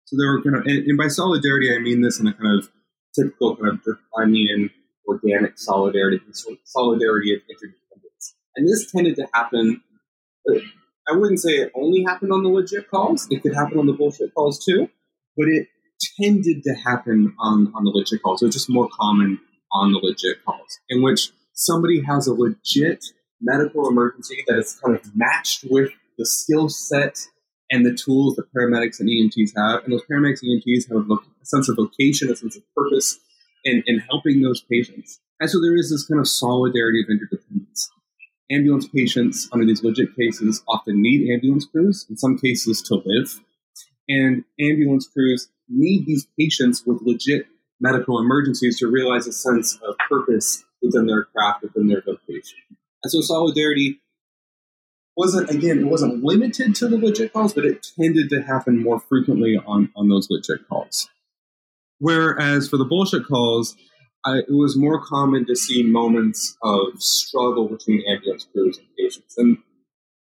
[0.05, 2.59] So there were kind of, and, and by solidarity, I mean this in a kind
[2.59, 2.69] of
[3.15, 4.69] typical kind of Durkheimian
[5.07, 6.21] organic solidarity,
[6.65, 8.35] solidarity of interdependence.
[8.55, 9.81] And this tended to happen.
[10.47, 10.59] Uh,
[11.07, 13.27] I wouldn't say it only happened on the legit calls.
[13.29, 14.89] It could happen on the bullshit calls too,
[15.35, 15.67] but it
[16.19, 18.41] tended to happen on, on the legit calls.
[18.41, 19.39] It was just more common
[19.73, 23.03] on the legit calls, in which somebody has a legit
[23.41, 27.17] medical emergency that is kind of matched with the skill set
[27.71, 29.83] and the tools that paramedics and EMTs have.
[29.83, 33.19] And those paramedics and EMTs have a, sense of vocation, a sense of purpose
[33.63, 35.19] in, in helping those patients.
[35.39, 37.50] And so there is this kind of solidarity of interdependence.
[38.51, 43.39] Ambulance patients under these legit cases often need ambulance crews, in some cases to live.
[44.09, 47.45] And ambulance crews need these patients with legit
[47.79, 52.59] medical emergencies to realize a sense of purpose within their craft, within their vocation.
[53.03, 53.99] And so solidarity
[55.15, 58.99] wasn't again it wasn't limited to the legit calls, but it tended to happen more
[58.99, 61.09] frequently on on those legit calls.
[61.99, 63.75] Whereas for the bullshit calls,
[64.25, 69.35] I, it was more common to see moments of struggle between ambulance crews and patients,
[69.37, 69.57] and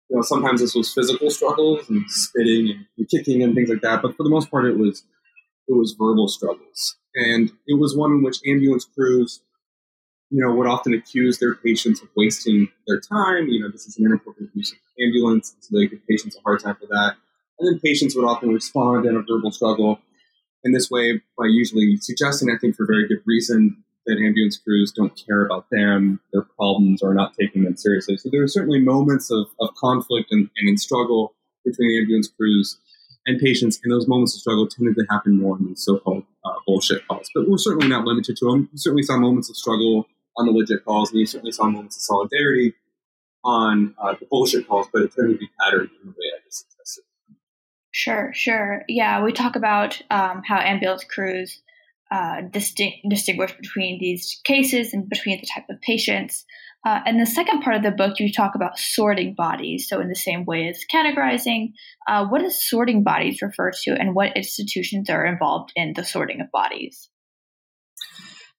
[0.09, 4.01] you know sometimes this was physical struggles and spitting and kicking and things like that.
[4.01, 5.03] But for the most part, it was
[5.67, 9.41] it was verbal struggles, and it was one in which ambulance crews
[10.29, 13.47] you know, would often accuse their patients of wasting their time.
[13.47, 16.61] You know, this is an inappropriate use of ambulance, so they give patients a hard
[16.61, 17.15] time for that.
[17.59, 19.99] And then patients would often respond in a verbal struggle
[20.63, 24.91] in this way by usually suggesting, I think for very good reason, that ambulance crews
[24.91, 28.17] don't care about them, their problems, or not taking them seriously.
[28.17, 32.77] So there are certainly moments of, of conflict and, and struggle between ambulance crews
[33.25, 36.53] and patients, and those moments of struggle tended to happen more in these so-called uh,
[36.67, 37.27] bullshit calls.
[37.33, 38.69] But we're certainly not limited to them.
[38.71, 40.05] We certainly saw moments of struggle
[40.37, 42.75] on the legit calls, and you certainly saw moments of solidarity
[43.43, 46.43] on uh, the bullshit calls, but it tended to be patterned in the way I
[46.45, 47.03] just suggested.
[47.91, 48.83] Sure, sure.
[48.87, 51.61] Yeah, we talk about um, how ambulance crews
[52.11, 56.45] uh, distinct, distinguish between these cases and between the type of patients.
[56.85, 59.87] Uh, and the second part of the book, you talk about sorting bodies.
[59.89, 61.73] So, in the same way as categorizing,
[62.07, 66.41] uh, what does sorting bodies refer to, and what institutions are involved in the sorting
[66.41, 67.09] of bodies?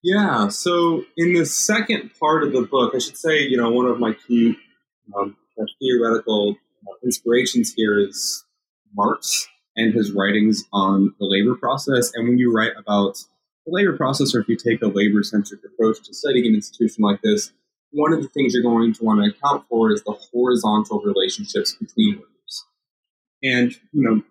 [0.07, 0.49] Yeah.
[0.49, 3.99] So in the second part of the book, I should say, you know, one of
[3.99, 4.57] my key
[5.17, 5.37] um,
[5.81, 6.57] theoretical
[6.87, 8.45] uh, inspirations here is
[8.95, 12.13] Marx and his writings on the labor process.
[12.15, 13.19] And when you write about
[13.67, 17.03] the labor process, or if you take a labor centric approach to studying an institution
[17.03, 17.53] like this,
[17.91, 21.75] one of the things you're going to want to account for is the horizontal relationships
[21.75, 22.65] between workers.
[23.43, 24.23] And, you know,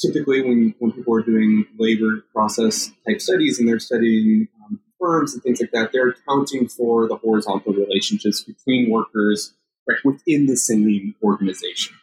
[0.00, 5.34] typically when, when people are doing labor process type studies and they're studying um, firms
[5.34, 9.54] and things like that, they're accounting for the horizontal relationships between workers
[9.88, 11.96] right, within the same organization.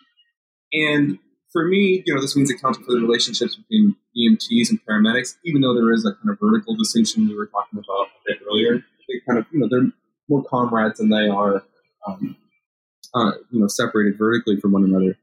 [0.74, 1.20] And
[1.52, 5.62] for me, you know, this means accounting for the relationships between EMTs and paramedics, even
[5.62, 8.84] though there is a kind of vertical distinction we were talking about a bit earlier.
[9.08, 9.92] They kind of, you know, they're
[10.28, 11.64] more comrades than they are,
[12.08, 12.36] um,
[13.14, 15.18] uh, you know, separated vertically from one another.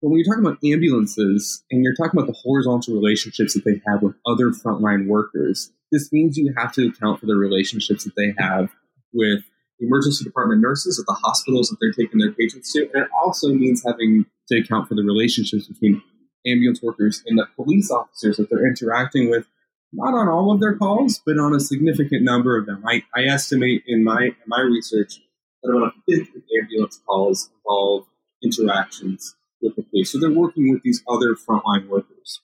[0.00, 3.80] But when you're talking about ambulances and you're talking about the horizontal relationships that they
[3.86, 8.14] have with other frontline workers, this means you have to account for the relationships that
[8.16, 8.68] they have
[9.12, 9.42] with
[9.80, 12.88] emergency department nurses at the hospitals that they're taking their patients to.
[12.94, 16.02] And it also means having to account for the relationships between
[16.46, 19.46] ambulance workers and the police officers that they're interacting with,
[19.92, 22.82] not on all of their calls, but on a significant number of them.
[22.86, 25.20] I, I estimate in my in my research
[25.62, 28.06] that about a fifth of ambulance calls involve
[28.42, 30.12] interactions with the police.
[30.12, 32.40] So they're working with these other frontline workers.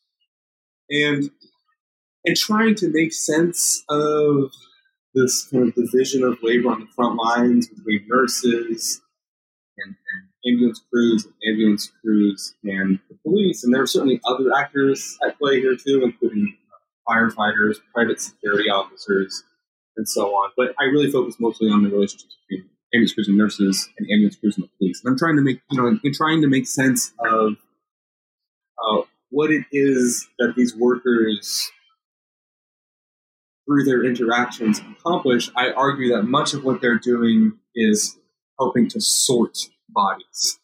[0.90, 1.30] And
[2.24, 4.52] and trying to make sense of
[5.14, 9.00] this kind of division of labor on the front lines between nurses
[9.78, 13.64] and, and ambulance crews and ambulance crews and the police.
[13.64, 16.56] And there are certainly other actors at play here too, including
[17.08, 19.44] firefighters, private security officers,
[19.96, 20.50] and so on.
[20.56, 24.36] But I really focus mostly on the relationships between ambulance crews and nurses and ambulance
[24.36, 25.00] crews and the police.
[25.04, 27.56] And I'm trying to make, you know, I'm trying to make sense of
[28.82, 31.70] uh, what it is that these workers
[33.66, 38.18] through their interactions accomplish, I argue that much of what they're doing is
[38.58, 39.58] helping to sort
[39.94, 40.58] bodies.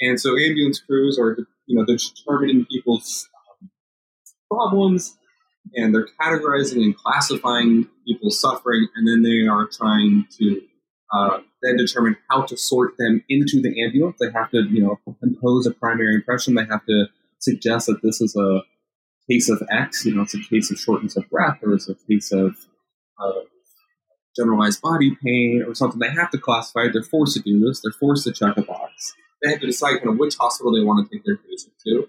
[0.00, 3.28] And so ambulance crews are, you know, they're determining people's
[3.62, 3.70] um,
[4.50, 5.16] problems
[5.74, 10.62] and they're categorizing and classifying people's suffering, and then they are trying to
[11.12, 14.16] uh, then determine how to sort them into the ambulance.
[14.20, 16.54] They have to, you know, impose a primary impression.
[16.54, 17.06] They have to
[17.38, 18.60] suggest that this is a
[19.30, 21.94] case of X, you know, it's a case of shortness of breath, or it's a
[22.08, 22.56] case of
[23.20, 23.40] uh,
[24.36, 25.98] generalized body pain, or something.
[25.98, 26.86] They have to classify.
[26.92, 27.80] They're forced to do this.
[27.80, 29.14] They're forced to check a box.
[29.42, 32.08] They have to decide kind of which hospital they want to take their patient to,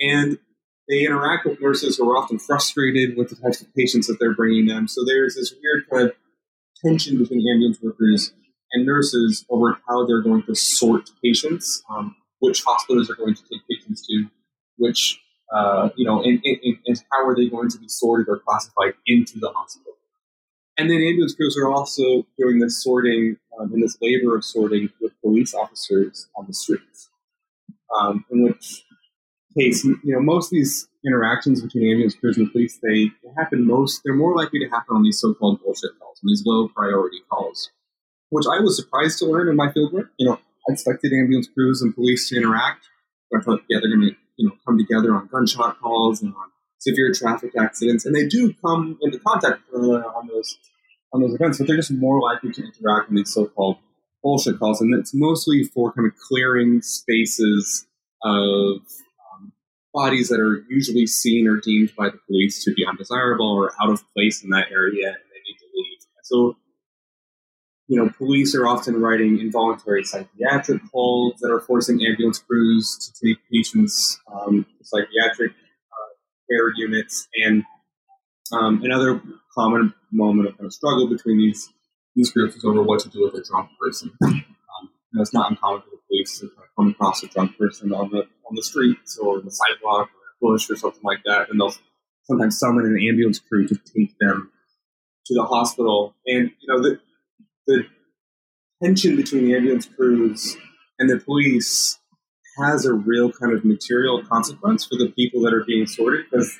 [0.00, 0.38] and
[0.88, 4.34] they interact with nurses who are often frustrated with the types of patients that they're
[4.34, 4.88] bringing them.
[4.88, 6.16] So there's this weird kind of
[6.84, 8.32] tension between ambulance workers
[8.72, 13.42] and nurses over how they're going to sort patients, um, which hospitals are going to
[13.42, 14.26] take patients to,
[14.76, 15.20] which
[15.54, 18.92] uh, you know, and, and, and, how are they going to be sorted or classified
[19.06, 19.94] into the hospital?
[20.78, 24.88] And then ambulance crews are also doing this sorting um, and this labor of sorting
[25.00, 27.10] with police officers on the streets.
[27.98, 28.84] Um, in which
[29.58, 34.02] case, you know, most of these interactions between ambulance crews and police, they happen most,
[34.04, 37.70] they're more likely to happen on these so-called bullshit calls, on these low priority calls,
[38.30, 40.10] which I was surprised to learn in my fieldwork.
[40.16, 40.34] You know,
[40.68, 42.86] I expected ambulance crews and police to interact.
[43.34, 46.50] I thought, yeah, they're going to you know come together on gunshot calls and on
[46.78, 50.58] severe traffic accidents, and they do come into contact uh, on those
[51.12, 53.78] on those events, but they're just more likely to interact in these so-called
[54.22, 57.86] bullshit calls, and it's mostly for kind of clearing spaces
[58.22, 58.76] of
[59.32, 59.52] um,
[59.94, 63.90] bodies that are usually seen or deemed by the police to be undesirable or out
[63.90, 65.98] of place in that area, and they need to leave.
[66.22, 66.56] So
[67.88, 73.26] you know, police are often writing involuntary psychiatric calls that are forcing ambulance crews to
[73.26, 75.52] take patients um, to psychiatric
[76.50, 77.28] uh, units.
[77.44, 77.64] And
[78.52, 79.20] um, another
[79.56, 81.68] common moment of kind of struggle between these
[82.16, 84.10] these groups is over what to do with a drunk person.
[84.22, 87.92] Um, it's not uncommon for the police to kind of come across a drunk person
[87.92, 90.08] on the on the streets or the sidewalk
[90.40, 91.74] or a bush or something like that, and they'll
[92.24, 94.50] sometimes summon an ambulance crew to take them
[95.26, 96.14] to the hospital.
[96.26, 97.00] And you know, the,
[97.66, 97.84] the
[98.82, 100.56] tension between the ambulance crews
[100.98, 101.98] and the police
[102.58, 106.56] has a real kind of material consequence for the people that are being sorted because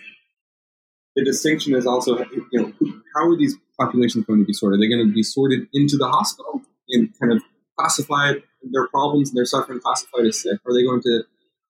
[1.17, 2.73] the distinction is also you know
[3.15, 4.79] how are these populations going to be sorted?
[4.79, 7.43] Are they going to be sorted into the hospital and kind of
[7.79, 8.43] classified
[8.73, 10.59] their problems and their suffering classified as sick?
[10.67, 11.23] Are they going to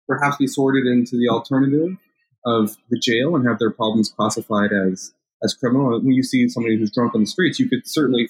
[0.07, 1.97] perhaps be sorted into the alternative
[2.45, 5.13] of the jail and have their problems classified as
[5.43, 5.99] as criminal?
[5.99, 8.30] When you see somebody who's drunk on the streets, you could certainly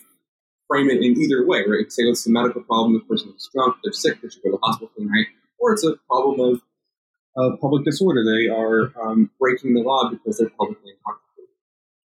[0.68, 1.92] frame it in either way, right?
[1.92, 4.58] Say it's a medical problem, the person is drunk, they're sick, they should go to
[4.58, 5.28] the hospital for the night,
[5.62, 6.62] or it's a problem of
[7.38, 8.24] uh, public disorder.
[8.26, 11.55] They are um, breaking the law because they're publicly intoxicated.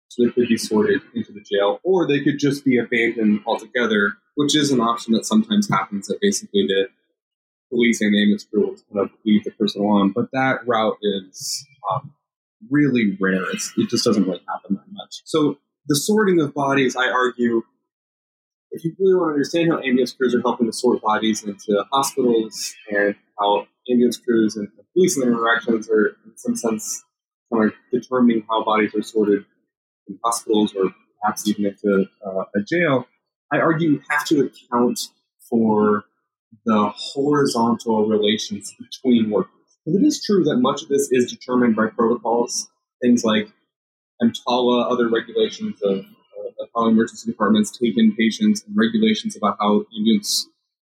[0.07, 4.13] So they could be sorted into the jail, or they could just be abandoned altogether,
[4.35, 6.87] which is an option that sometimes happens that basically the
[7.69, 10.11] police and ambulance crew kind of leave the person alone.
[10.15, 12.13] But that route is um,
[12.69, 13.49] really rare.
[13.51, 15.21] It's, it just doesn't really happen that much.
[15.25, 17.63] So the sorting of bodies, I argue,
[18.71, 21.83] if you really want to understand how ambulance crews are helping to sort bodies into
[21.91, 27.03] hospitals and how ambulance crews and police interactions are, in some sense,
[27.51, 29.45] kind of determining how bodies are sorted
[30.07, 33.07] in hospitals or perhaps even into uh, a jail,
[33.51, 34.99] I argue you have to account
[35.49, 36.05] for
[36.65, 39.51] the horizontal relations between workers.
[39.85, 42.69] Because it is true that much of this is determined by protocols,
[43.01, 43.51] things like
[44.21, 46.05] EMTALA, other regulations of
[46.59, 50.47] of how emergency departments take in patients and regulations about how ambulance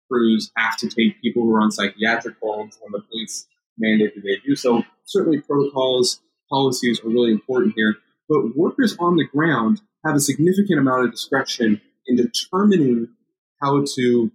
[0.10, 3.48] crews have to take people who are on psychiatric holds when the police
[3.78, 4.84] mandate that they do so.
[5.06, 7.96] Certainly, protocols, policies are really important here,
[8.30, 13.08] but workers on the ground have a significant amount of discretion in determining
[13.62, 14.32] how to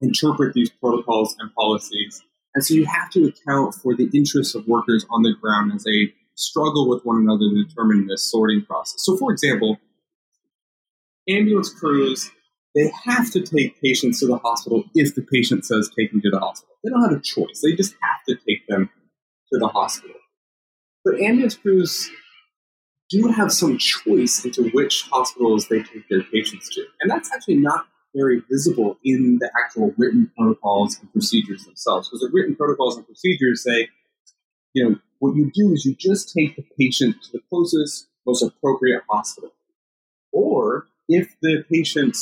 [0.00, 2.22] interpret these protocols and policies.
[2.54, 5.84] And so you have to account for the interests of workers on the ground as
[5.84, 9.04] they struggle with one another to determine this sorting process.
[9.04, 9.78] So, for example,
[11.28, 12.30] ambulance crews
[12.74, 16.30] they have to take patients to the hospital if the patient says take me to
[16.30, 16.74] the hospital.
[16.84, 17.60] They don't have a choice.
[17.62, 18.90] They just have to take them
[19.52, 20.16] to the hospital.
[21.04, 22.10] But ambulance crews
[23.10, 26.84] do have some choice into which hospitals they take their patients to.
[27.00, 32.08] And that's actually not very visible in the actual written protocols and procedures themselves.
[32.08, 33.88] Because the written protocols and procedures say,
[34.74, 38.42] you know, what you do is you just take the patient to the closest, most
[38.42, 39.50] appropriate hospital.
[40.32, 42.16] Or if the patient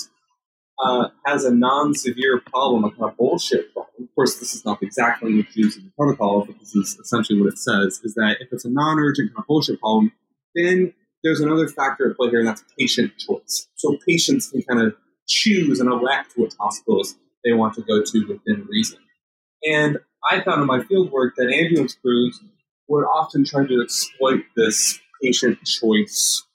[0.81, 4.05] uh, has a non-severe problem, a kind of bullshit problem.
[4.05, 4.89] Of course, this is not the
[5.23, 8.49] language used in the protocol, but this is essentially what it says: is that if
[8.53, 10.13] it's a non-urgent kind of bullshit problem,
[10.55, 10.93] then
[11.25, 13.69] there's another factor at play here, and that's patient choice.
[13.75, 14.95] So patients can kind of
[15.27, 18.99] choose and elect which hospitals they want to go to within reason.
[19.65, 19.99] And
[20.31, 22.41] I found in my field work that ambulance crews
[22.89, 26.47] would often try to exploit this patient choice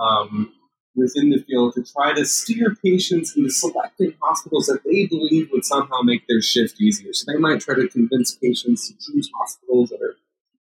[0.00, 0.52] um,
[0.94, 5.64] within the field to try to steer patients into selecting hospitals that they believe would
[5.64, 7.12] somehow make their shift easier.
[7.12, 10.16] So they might try to convince patients to choose hospitals that are,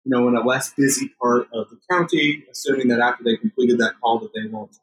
[0.05, 3.79] you know, in a less busy part of the county, assuming that after they completed
[3.79, 4.77] that call that they won't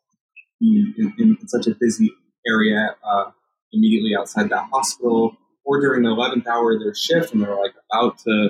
[0.60, 2.12] be in, in such a busy
[2.48, 3.32] area uh,
[3.72, 7.74] immediately outside that hospital, or during the 11th hour of their shift and they're like
[7.91, 8.50] about to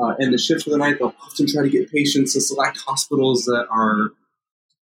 [0.00, 2.78] uh, end the shift for the night, they'll often try to get patients to select
[2.78, 4.12] hospitals that are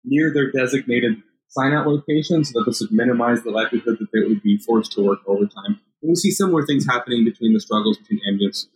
[0.04, 1.22] near their designated
[1.52, 4.92] sign out location so that this would minimize the likelihood that they would be forced
[4.92, 5.80] to work overtime.
[6.02, 8.68] And we see similar things happening between the struggles between ambulance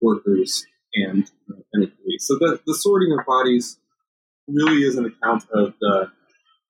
[0.00, 0.64] workers
[0.94, 2.26] and, uh, and the police.
[2.26, 3.78] So the, the sorting of bodies
[4.48, 6.10] really is an account of the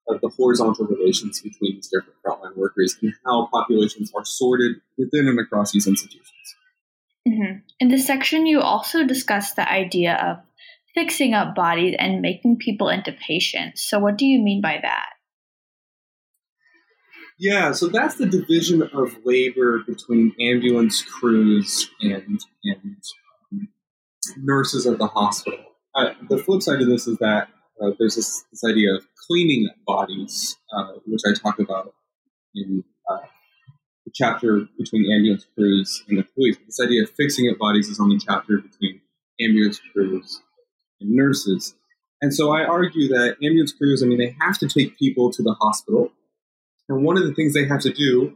[0.08, 5.28] of the horizontal relations between these different frontline workers and how populations are sorted within
[5.28, 6.56] and across these institutions.
[7.26, 7.58] Mm-hmm.
[7.78, 10.38] In this section, you also discuss the idea of
[10.92, 13.88] fixing up bodies and making people into patients.
[13.88, 15.10] So, what do you mean by that?
[17.42, 22.96] Yeah, so that's the division of labor between ambulance crews and and
[23.52, 23.68] um,
[24.36, 25.58] nurses at the hospital.
[25.92, 27.48] Uh, the flip side of this is that
[27.82, 31.92] uh, there's this, this, idea of cleaning bodies, uh, which I talk about
[32.54, 33.26] in uh,
[34.06, 36.58] the chapter between ambulance crews and the police.
[36.64, 39.00] This idea of fixing up bodies is on the chapter between
[39.40, 40.40] ambulance crews
[41.00, 41.74] and nurses.
[42.20, 45.42] And so I argue that ambulance crews, I mean, they have to take people to
[45.42, 46.12] the hospital
[46.88, 48.34] and one of the things they have to do,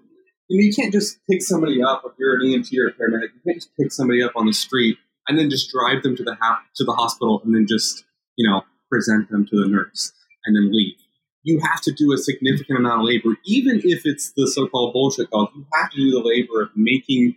[0.49, 3.35] you know, you can't just pick somebody up if you're an EMT or a paramedic.
[3.35, 6.23] You can't just pick somebody up on the street and then just drive them to
[6.23, 8.05] the ha- to the hospital and then just
[8.37, 10.13] you know present them to the nurse
[10.45, 10.95] and then leave.
[11.43, 15.31] You have to do a significant amount of labor, even if it's the so-called bullshit
[15.31, 15.49] calls.
[15.55, 17.37] You have to do the labor of making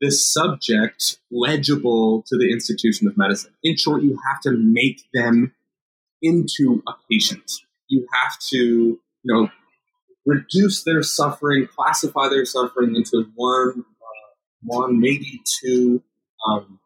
[0.00, 3.52] this subject legible to the institution of medicine.
[3.62, 5.54] In short, you have to make them
[6.22, 7.50] into a patient.
[7.88, 9.48] You have to, you know,
[10.26, 14.28] reduce their suffering, classify their suffering into one, uh,
[14.62, 16.02] one maybe two
[16.46, 16.80] um,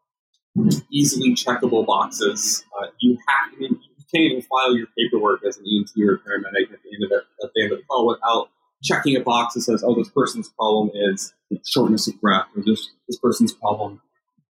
[0.91, 2.63] easily checkable boxes.
[2.79, 6.17] Uh, you have, I mean, you can't even file your paperwork as an EMT or
[6.17, 7.11] paramedic at the end of
[7.43, 8.49] at the end of the call without
[8.83, 11.33] checking a box that says, "Oh, this person's problem is
[11.65, 14.01] shortness of breath," or "This this person's problem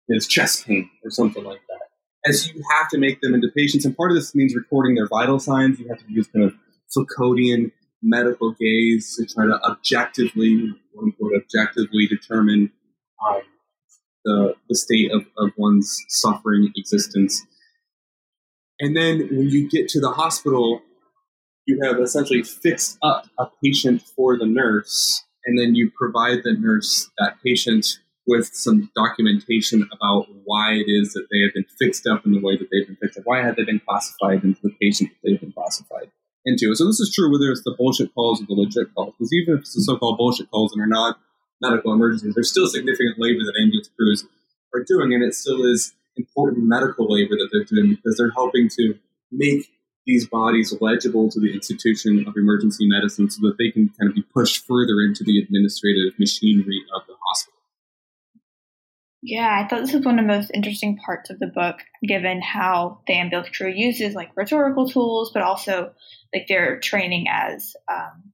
[0.10, 2.36] is chest pain," or something like that.
[2.36, 5.08] So you have to make them into patients, and part of this means recording their
[5.08, 5.80] vital signs.
[5.80, 6.54] You have to use kind of
[6.96, 7.72] Foucauldian
[8.02, 12.72] medical gaze to try to objectively, quote unquote, objectively determine
[13.28, 13.42] um,
[14.26, 17.42] the, the state of, of one's suffering existence.
[18.80, 20.82] And then when you get to the hospital,
[21.66, 26.54] you have essentially fixed up a patient for the nurse, and then you provide the
[26.54, 32.08] nurse that patient with some documentation about why it is that they have been fixed
[32.08, 33.26] up in the way that they've been fixed up.
[33.26, 36.01] Why have they been classified into the patient that they've been classified?
[36.46, 36.74] Into.
[36.76, 39.14] So this is true whether it's the bullshit calls or the legit calls.
[39.18, 41.20] Because even if it's the so-called bullshit calls and are not
[41.62, 44.26] medical emergencies, there's still significant labor that ambulance crews
[44.74, 48.70] are doing, and it still is important medical labor that they're doing because they're helping
[48.70, 48.96] to
[49.32, 49.70] make
[50.06, 54.16] these bodies legible to the institution of emergency medicine so that they can kind of
[54.16, 57.61] be pushed further into the administrative machinery of the hospital.
[59.24, 62.42] Yeah, I thought this was one of the most interesting parts of the book, given
[62.42, 65.94] how the ambulance crew uses like rhetorical tools, but also
[66.34, 68.32] like their training as um,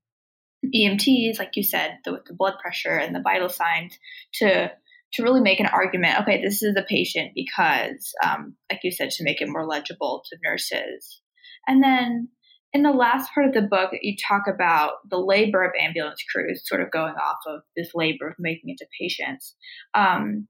[0.73, 3.97] EMTs, like you said, the, with the blood pressure and the vital signs,
[4.35, 4.71] to
[5.13, 6.21] to really make an argument.
[6.21, 10.23] Okay, this is the patient because, um, like you said, to make it more legible
[10.29, 11.21] to nurses.
[11.65, 12.29] And then
[12.73, 16.61] in the last part of the book, you talk about the labor of ambulance crews,
[16.65, 19.55] sort of going off of this labor of making it to patients.
[19.93, 20.47] Um,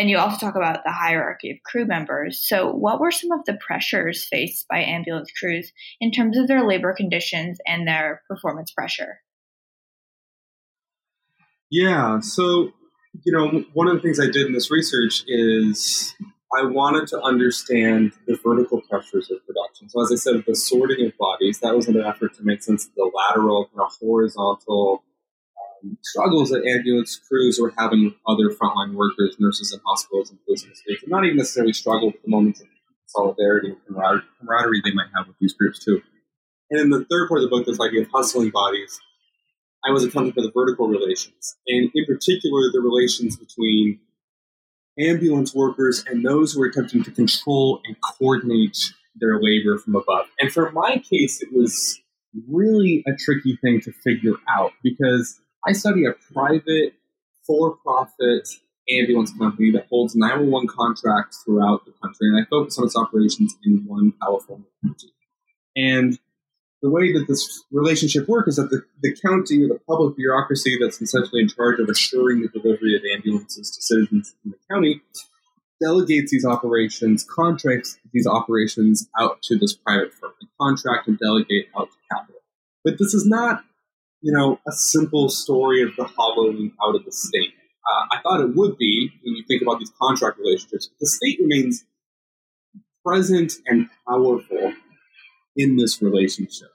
[0.00, 2.40] and you also talk about the hierarchy of crew members.
[2.42, 6.66] So, what were some of the pressures faced by ambulance crews in terms of their
[6.66, 9.20] labor conditions and their performance pressure?
[11.70, 12.72] Yeah, so,
[13.24, 16.14] you know, one of the things I did in this research is
[16.58, 19.90] I wanted to understand the vertical pressures of production.
[19.90, 22.86] So, as I said, the sorting of bodies, that was an effort to make sense
[22.86, 25.04] of the lateral, kind of horizontal
[26.02, 30.62] struggles that ambulance crews were having with other frontline workers, nurses in hospitals, and police
[30.62, 32.66] states, and not even necessarily struggle with the moments of
[33.06, 36.00] solidarity and camaraderie they might have with these groups, too.
[36.70, 39.00] And in the third part of the book, this idea of hustling bodies,
[39.84, 44.00] I was accounting for the vertical relations, and in particular, the relations between
[44.98, 48.76] ambulance workers and those who are attempting to control and coordinate
[49.16, 50.26] their labor from above.
[50.38, 52.00] And for my case, it was
[52.48, 56.94] really a tricky thing to figure out because I study a private,
[57.46, 58.48] for profit
[58.88, 63.56] ambulance company that holds 911 contracts throughout the country, and I focus on its operations
[63.64, 65.12] in one California county.
[65.76, 66.18] And
[66.82, 70.78] the way that this relationship works is that the, the county or the public bureaucracy
[70.80, 75.02] that's essentially in charge of assuring the delivery of ambulances to citizens in the county
[75.80, 81.88] delegates these operations, contracts these operations out to this private firm, contract and delegate out
[81.90, 82.40] to capital.
[82.84, 83.64] But this is not,
[84.20, 87.54] you know, a simple story of the hollowing out of the state.
[87.90, 90.90] Uh, I thought it would be when you think about these contract relationships.
[91.00, 91.84] The state remains
[93.04, 94.74] present and powerful
[95.56, 96.68] in this relationship.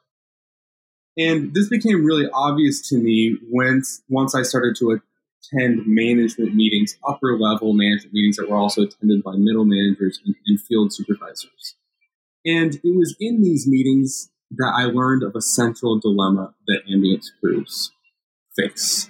[1.18, 5.00] And this became really obvious to me once once I started to
[5.54, 10.36] attend management meetings, upper level management meetings that were also attended by middle managers and,
[10.48, 11.76] and field supervisors.
[12.46, 17.32] And it was in these meetings that I learned of a central dilemma that ambulance
[17.40, 17.92] crews
[18.56, 19.10] face.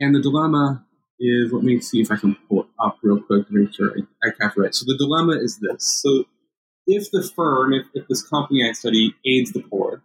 [0.00, 0.84] And the dilemma
[1.18, 3.92] is, let me see if I can pull it up real quick to make sure
[3.96, 4.74] I, I capture it.
[4.74, 6.00] So the dilemma is this.
[6.02, 6.24] So
[6.86, 10.02] if the firm, if, if this company I study aids the poor,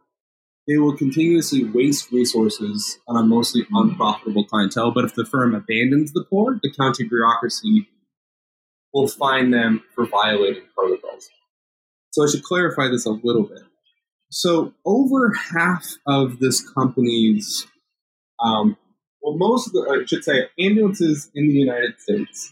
[0.68, 4.92] they will continuously waste resources on a mostly unprofitable clientele.
[4.92, 7.88] But if the firm abandons the poor, the county bureaucracy
[8.94, 11.30] will fine them for violating protocols.
[12.12, 13.62] So I should clarify this a little bit.
[14.30, 17.66] So over half of this company's,
[18.44, 18.78] um,
[19.22, 22.52] well, most of the, I should say, ambulances in the United States,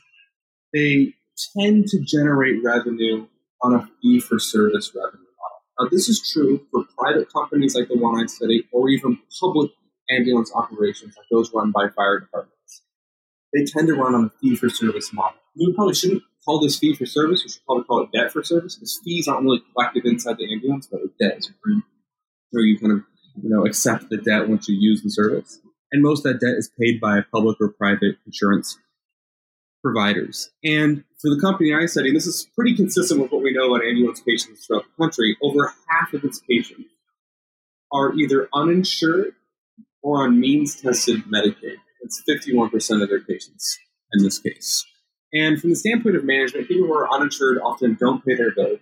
[0.73, 1.13] they
[1.57, 3.27] tend to generate revenue
[3.61, 5.61] on a fee for service revenue model.
[5.79, 9.71] Now, this is true for private companies like the one I study, or even public
[10.09, 12.83] ambulance operations like those run by fire departments.
[13.53, 15.39] They tend to run on a fee for service model.
[15.55, 18.43] You probably shouldn't call this fee for service, We should probably call it debt for
[18.43, 21.81] service, because fees aren't really collected inside the ambulance, but the debt is free.
[22.53, 22.99] So you kind of
[23.41, 25.59] you know accept the debt once you use the service.
[25.91, 28.77] And most of that debt is paid by public or private insurance
[29.83, 30.49] providers.
[30.63, 33.85] And for the company I study, this is pretty consistent with what we know about
[33.85, 35.37] ambulance patients throughout the country.
[35.43, 36.89] Over half of its patients
[37.93, 39.33] are either uninsured
[40.01, 41.77] or on means tested Medicaid.
[42.01, 43.77] That's 51% of their patients
[44.13, 44.85] in this case.
[45.35, 48.79] And from the standpoint of management, people who are uninsured often don't pay their bills.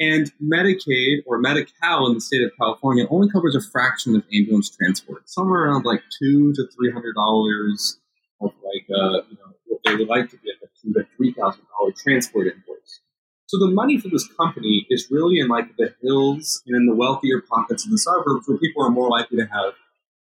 [0.00, 4.24] And Medicaid or Medi Cal in the state of California only covers a fraction of
[4.32, 8.00] ambulance transport, somewhere around like two to three hundred dollars
[8.40, 11.32] of like uh, you know what they would like to get a two to three
[11.32, 13.00] thousand dollar transport invoice.
[13.46, 16.94] So the money for this company is really in like the hills and in the
[16.94, 19.74] wealthier pockets of the suburbs where people are more likely to have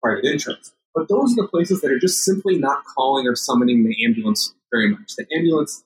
[0.04, 0.74] private insurance.
[0.94, 4.54] But those are the places that are just simply not calling or summoning the ambulance
[4.72, 5.16] very much.
[5.16, 5.84] The ambulance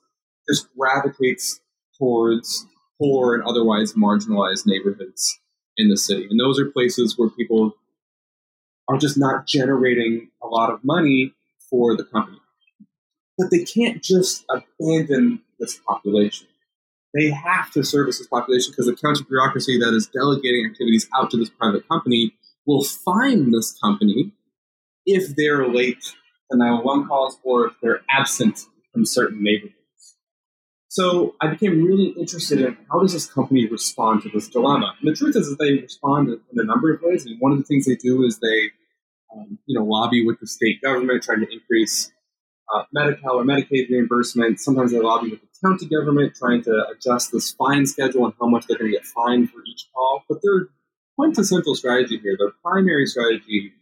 [0.48, 1.60] just gravitates
[1.98, 2.66] towards
[3.00, 5.40] poor and otherwise marginalized neighborhoods
[5.78, 6.28] in the city.
[6.30, 7.74] And those are places where people
[8.88, 11.34] are just not generating a lot of money
[11.70, 12.38] for the company.
[13.38, 16.48] But they can't just abandon this population.
[17.14, 21.32] They have to service this population because the county bureaucracy that is delegating activities out
[21.32, 22.34] to this private company
[22.66, 24.34] will fine this company
[25.06, 26.02] if they're late
[26.52, 28.66] to 911 calls or if they're absent
[28.96, 29.76] from certain neighborhoods.
[30.88, 34.96] So I became really interested in how does this company respond to this dilemma.
[35.02, 37.26] And the truth is that they respond in a number of ways.
[37.26, 38.70] And one of the things they do is they,
[39.36, 42.14] um, you know, lobby with the state government, trying to increase
[42.74, 44.62] uh, Medi-Cal or Medicaid reimbursement.
[44.62, 48.48] Sometimes they lobby with the county government, trying to adjust this fine schedule and how
[48.48, 50.24] much they're going to get fined for each call.
[50.30, 50.70] But their
[51.20, 53.74] quintessential strategy here, their primary strategy,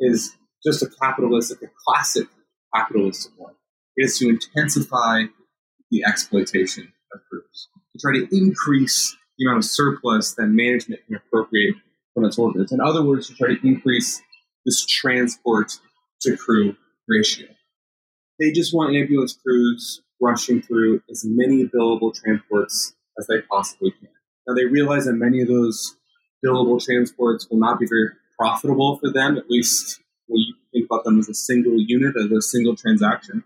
[0.00, 0.34] is
[0.64, 2.26] just a capitalistic, a classic
[2.74, 3.52] capitalistic one.
[3.96, 5.24] Is to intensify
[5.90, 11.14] the exploitation of crews, to try to increase the amount of surplus that management can
[11.16, 11.76] appropriate
[12.12, 12.72] from its orbits.
[12.72, 14.20] In other words, to try to increase
[14.66, 15.78] this transport
[16.22, 16.74] to crew
[17.08, 17.46] ratio.
[18.40, 24.08] They just want ambulance crews rushing through as many billable transports as they possibly can.
[24.46, 25.96] Now, they realize that many of those
[26.44, 31.04] billable transports will not be very profitable for them, at least when you think about
[31.04, 33.44] them as a single unit, as a single transaction.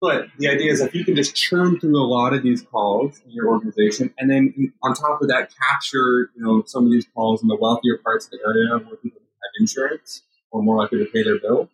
[0.00, 3.20] But the idea is if you can just churn through a lot of these calls
[3.24, 7.06] in your organization, and then on top of that, capture you know some of these
[7.14, 10.98] calls in the wealthier parts of the area where people have insurance or more likely
[10.98, 11.70] to pay their bill,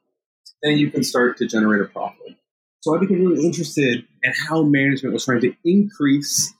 [0.62, 2.36] then you can start to generate a profit.
[2.80, 6.52] So I became really interested in how management was trying to increase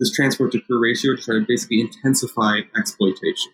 [0.00, 3.52] this transport to crew ratio to try to basically intensify exploitation.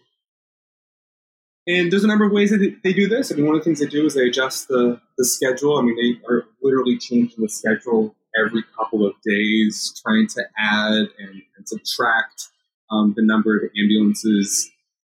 [1.67, 3.33] And there's a number of ways that they do this.
[3.33, 5.79] I mean, one of the things they do is they adjust the, the schedule.
[5.79, 11.09] I mean, they are literally changing the schedule every couple of days, trying to add
[11.19, 12.49] and, and subtract
[12.91, 14.71] um, the number of ambulances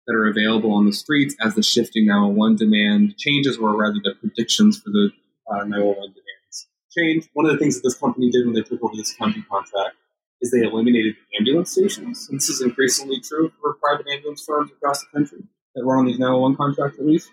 [0.06, 4.14] that are available on the streets as the shifting 911 demand changes, or rather the
[4.18, 5.10] predictions for the
[5.52, 7.28] uh, 911 demands change.
[7.34, 9.94] One of the things that this company did when they took over this county contract
[10.40, 12.28] is they eliminated ambulance stations.
[12.28, 15.44] And this is increasingly true for private ambulance firms across the country
[15.74, 17.30] that run on these 911 contracts at least,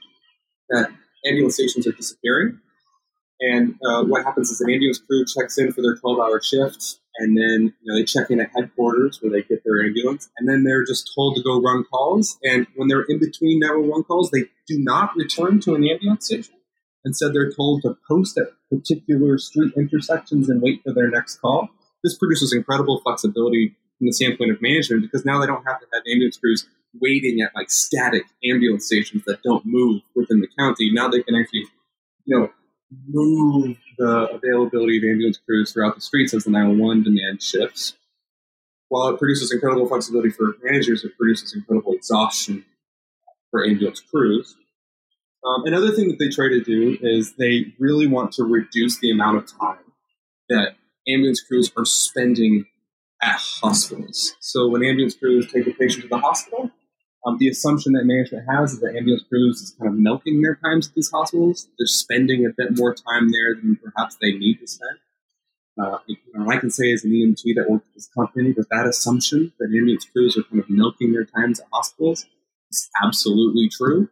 [0.69, 0.89] that
[1.25, 2.59] ambulance stations are disappearing.
[3.39, 6.99] And uh, what happens is an ambulance crew checks in for their 12 hour shift,
[7.19, 10.49] and then you know, they check in at headquarters where they get their ambulance, and
[10.49, 12.37] then they're just told to go run calls.
[12.43, 16.55] And when they're in between 911 calls, they do not return to an ambulance station.
[17.05, 21.69] Instead, they're told to post at particular street intersections and wait for their next call.
[22.03, 25.85] This produces incredible flexibility from the standpoint of management because now they don't have to
[25.93, 26.67] have ambulance crews
[27.01, 30.91] waiting at like static ambulance stations that don't move within the county.
[30.91, 31.65] Now they can actually,
[32.25, 32.49] you know,
[33.07, 37.95] move the availability of ambulance crews throughout the streets as the 911 demand shifts.
[38.89, 42.63] While it produces incredible flexibility for managers, it produces incredible exhaustion
[43.51, 44.55] for ambulance crews.
[45.45, 49.11] Um, another thing that they try to do is they really want to reduce the
[49.11, 49.79] amount of time
[50.49, 50.75] that
[51.07, 52.65] ambulance crews are spending
[53.21, 54.35] at hospitals.
[54.39, 56.71] So when ambulance crews take a patient to the hospital,
[57.27, 60.55] um, the assumption that management has is that ambulance crews is kind of milking their
[60.55, 61.67] times at these hospitals.
[61.77, 64.97] They're spending a bit more time there than perhaps they need to spend.
[65.79, 68.69] Uh, you know, I can say as an EMT that works at this company that
[68.71, 72.25] that assumption that ambulance crews are kind of milking their times at hospitals
[72.71, 74.09] is absolutely true,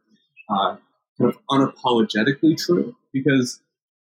[0.49, 0.75] uh,
[1.17, 3.61] kind of unapologetically true, because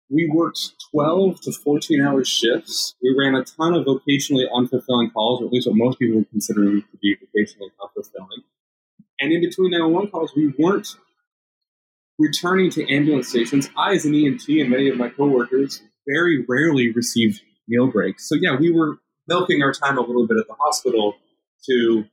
[0.10, 2.94] we worked 12 to 14 hour shifts.
[3.02, 6.30] We ran a ton of vocationally unfulfilling calls, or at least what most people would
[6.30, 8.44] consider to be vocationally unfulfilling.
[9.20, 10.88] And in between 911 calls, we weren't
[12.20, 13.70] returning to ambulance stations.
[13.78, 18.28] I, as an EMT, and many of my coworkers very rarely received meal breaks.
[18.28, 18.98] So, yeah, we were
[19.28, 21.16] milking our time a little bit at the hospital
[21.66, 22.08] to, you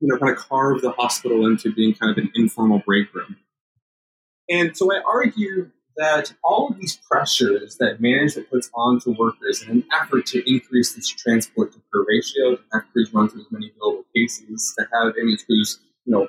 [0.00, 3.36] know, kind of carve the hospital into being kind of an informal break room.
[4.48, 9.70] And so I argue that all of these pressures that management puts onto workers in
[9.70, 13.52] an effort to increase this transport to crew ratio, to have crews run through as
[13.52, 16.28] many billable cases, to have ambulance crews, you know,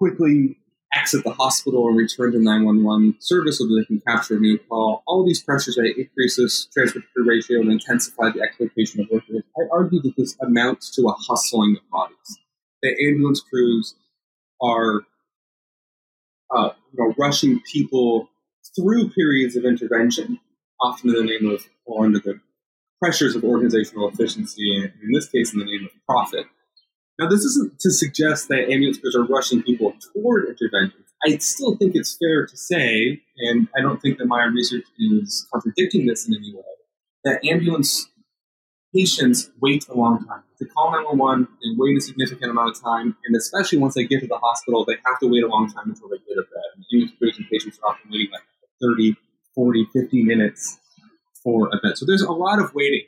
[0.00, 0.56] quickly
[0.94, 4.58] exit the hospital and return to 911 service so that they can capture a new
[4.58, 5.02] call.
[5.06, 9.08] All of these pressures right, increase this transport to ratio and intensify the exploitation of
[9.10, 9.42] workers.
[9.56, 12.38] I argue that this amounts to a hustling of bodies.
[12.82, 13.94] The ambulance crews
[14.60, 15.02] are
[16.50, 18.28] uh, you know, rushing people
[18.74, 20.40] through periods of intervention,
[20.80, 22.40] often in the name of, or under the
[23.00, 26.46] pressures of organizational efficiency, and in this case, in the name of profit.
[27.20, 31.04] Now, this isn't to suggest that ambulance crews are rushing people toward interventions.
[31.22, 35.46] I still think it's fair to say, and I don't think that my research is
[35.52, 36.62] contradicting this in any way,
[37.24, 38.08] that ambulance
[38.94, 40.44] patients wait a long time.
[40.60, 44.20] To call 911, they wait a significant amount of time, and especially once they get
[44.20, 46.68] to the hospital, they have to wait a long time until they get a bed.
[46.74, 48.44] And ambulance crews and patients are often waiting like
[48.80, 49.14] 30,
[49.54, 50.78] 40, 50 minutes
[51.44, 51.98] for a bed.
[51.98, 53.04] So there's a lot of waiting.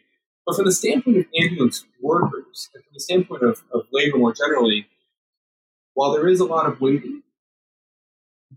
[0.46, 4.34] But from the standpoint of ambulance workers, and from the standpoint of, of labor more
[4.34, 4.86] generally,
[5.94, 7.22] while there is a lot of waiting,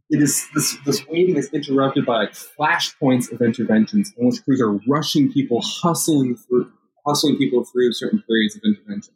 [0.09, 4.79] it is this, this waiting is interrupted by flashpoints of interventions in which crews are
[4.87, 6.71] rushing people, hustling through,
[7.05, 9.13] hustling people through certain periods of intervention.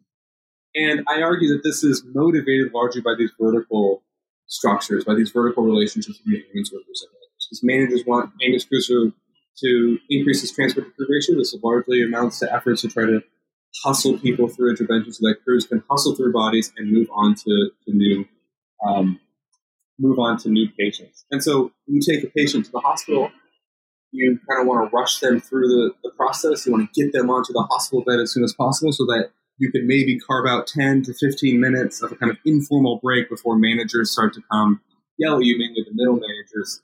[0.76, 4.04] And I argue that this is motivated largely by these vertical
[4.48, 7.48] structures, by these vertical relationships between ambulance workers and managers.
[7.50, 9.14] because managers want ambulance crews to,
[9.62, 11.38] to increase this transport to crew ratio.
[11.38, 13.22] This largely amounts to efforts to try to
[13.84, 17.72] hustle people through interventions so that crews can hustle through bodies and move on to,
[17.86, 18.26] to new
[18.86, 19.20] um,
[20.00, 21.26] move on to new patients.
[21.32, 23.30] And so you take a patient to the hospital,
[24.12, 26.66] you kind of want to rush them through the, the process.
[26.66, 29.32] You want to get them onto the hospital bed as soon as possible so that
[29.58, 33.30] you could maybe carve out 10 to 15 minutes of a kind of informal break
[33.30, 34.82] before managers start to come
[35.18, 36.82] yell at you, mainly the middle managers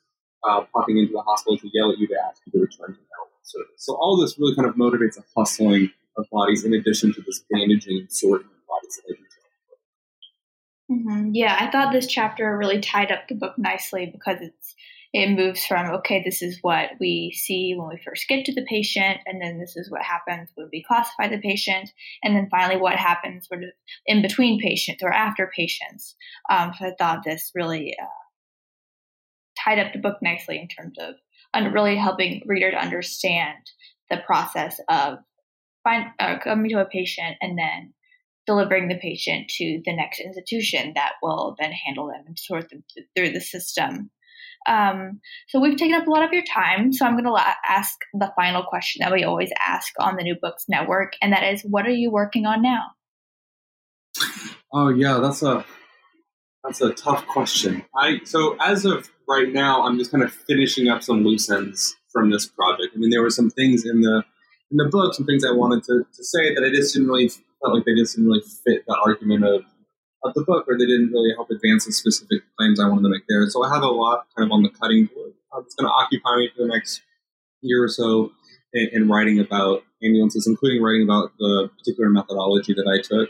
[0.47, 3.01] uh, popping into the hospital to yell at you to ask you to return to
[3.01, 3.71] normal service.
[3.77, 7.43] So all this really kind of motivates a hustling of bodies in addition to this
[7.51, 9.25] bandaging and sorting of bodies that I do.
[10.91, 11.29] Mm-hmm.
[11.33, 14.75] Yeah, I thought this chapter really tied up the book nicely because it's
[15.13, 18.65] it moves from okay, this is what we see when we first get to the
[18.69, 21.89] patient, and then this is what happens when we classify the patient,
[22.21, 23.69] and then finally what happens sort of
[24.05, 26.15] in between patients or after patients.
[26.51, 28.05] Um, so I thought this really uh,
[29.65, 31.15] tied up the book nicely in terms of
[31.73, 33.57] really helping reader to understand
[34.09, 35.19] the process of
[35.83, 37.93] find, uh, coming to a patient and then
[38.45, 42.83] delivering the patient to the next institution that will then handle them and sort them
[43.15, 44.11] through the system.
[44.67, 46.91] Um, so we've taken up a lot of your time.
[46.91, 50.23] So I'm going to la- ask the final question that we always ask on the
[50.23, 52.83] New Books Network, and that is, what are you working on now?
[54.73, 55.65] Oh yeah, that's a
[56.65, 57.85] that's a tough question.
[57.95, 61.95] I so as of right now, I'm just kind of finishing up some loose ends
[62.11, 62.93] from this project.
[62.95, 64.23] I mean, there were some things in the
[64.71, 67.29] in the book, some things I wanted to, to say that I just didn't really
[67.29, 69.63] felt like they just didn't really fit the argument of
[70.23, 73.09] of the book, or they didn't really help advance the specific claims I wanted to
[73.09, 73.47] make there.
[73.47, 75.33] So I have a lot kind of on the cutting board.
[75.53, 77.01] Um, it's going to occupy me for the next
[77.61, 78.31] year or so
[78.73, 83.29] in, in writing about ambulances, including writing about the particular methodology that I took.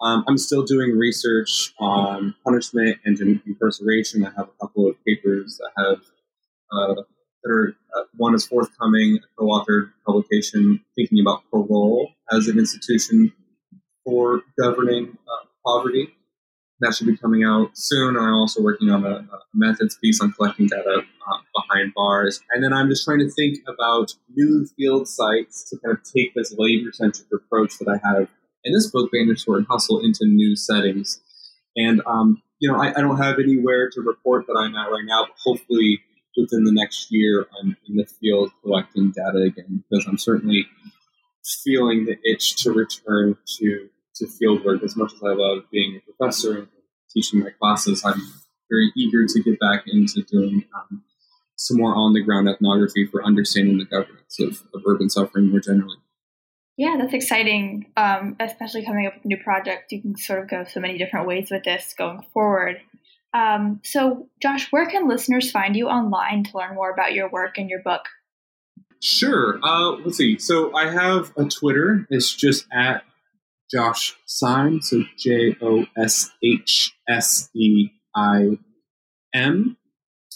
[0.00, 4.24] Um, I'm still doing research on punishment and incarceration.
[4.24, 5.98] I have a couple of papers that have
[6.72, 6.94] uh,
[7.44, 13.32] that are uh, one is forthcoming, a co-authored publication thinking about parole as an institution
[14.04, 16.14] for governing uh, poverty.
[16.80, 18.16] That should be coming out soon.
[18.16, 22.40] I'm also working on a, a methods piece on collecting data uh, behind bars.
[22.50, 26.34] And then I'm just trying to think about new field sites to kind of take
[26.34, 28.28] this labor centric approach that I have
[28.64, 31.20] in this book, and Hustle, into new settings.
[31.76, 35.04] And, um, you know, I, I, don't have anywhere to report that I'm at right
[35.04, 36.00] now, but hopefully
[36.36, 40.66] within the next year, I'm in the field collecting data again because I'm certainly
[41.62, 45.96] feeling the itch to return to to field work as much as I love being
[45.96, 46.68] a professor and
[47.12, 48.04] teaching my classes.
[48.04, 48.20] I'm
[48.70, 51.02] very eager to get back into doing um,
[51.56, 55.60] some more on the ground ethnography for understanding the governance of, of urban suffering more
[55.60, 55.96] generally.
[56.76, 59.92] Yeah, that's exciting, um, especially coming up with new projects.
[59.92, 62.80] You can sort of go so many different ways with this going forward.
[63.32, 67.58] Um, so, Josh, where can listeners find you online to learn more about your work
[67.58, 68.02] and your book?
[69.00, 69.58] Sure.
[69.62, 70.38] Uh, let's see.
[70.38, 72.06] So, I have a Twitter.
[72.10, 73.04] It's just at
[73.70, 78.58] Josh Seim, so J O S H S E I
[79.34, 79.76] M.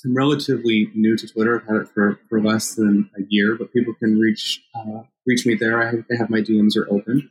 [0.05, 1.61] I'm relatively new to Twitter.
[1.61, 5.47] I've had it for, for less than a year, but people can reach uh, reach
[5.47, 5.83] me there.
[5.83, 7.31] I have, I have my DMs are open.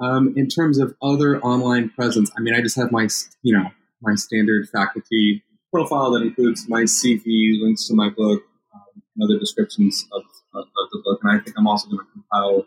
[0.00, 3.08] Um, in terms of other online presence, I mean, I just have my
[3.42, 3.70] you know
[4.02, 5.42] my standard faculty
[5.72, 8.42] profile that includes my CV, links to my book,
[8.74, 10.22] um, and other descriptions of,
[10.54, 11.20] of, of, the book.
[11.22, 12.64] And I think I'm also going to compile,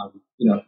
[0.00, 0.62] um, you know,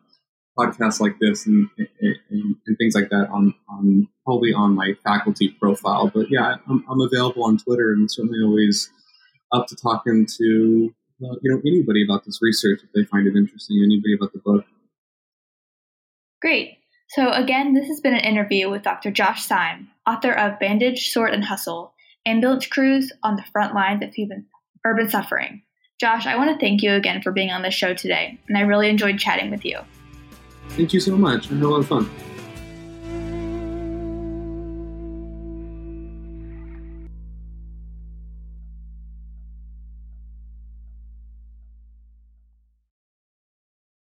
[0.58, 5.48] podcasts like this and, and, and, things like that on, on probably on my faculty
[5.48, 6.10] profile.
[6.12, 8.90] But yeah, I'm, I'm available on Twitter and certainly always
[9.52, 10.94] up to talking to
[11.24, 13.82] uh, you know anybody about this research if they find it interesting.
[13.84, 14.64] Anybody about the book.
[16.40, 16.78] Great.
[17.10, 19.10] So again, this has been an interview with Dr.
[19.10, 21.94] Josh Seim, author of Bandage, Sort, and Hustle:
[22.26, 24.46] Ambulance Crews on the Front Lines of Human
[24.84, 25.62] Urban Suffering.
[26.00, 28.62] Josh, I want to thank you again for being on the show today, and I
[28.62, 29.78] really enjoyed chatting with you.
[30.70, 31.50] Thank you so much.
[31.50, 32.10] I had a lot of fun.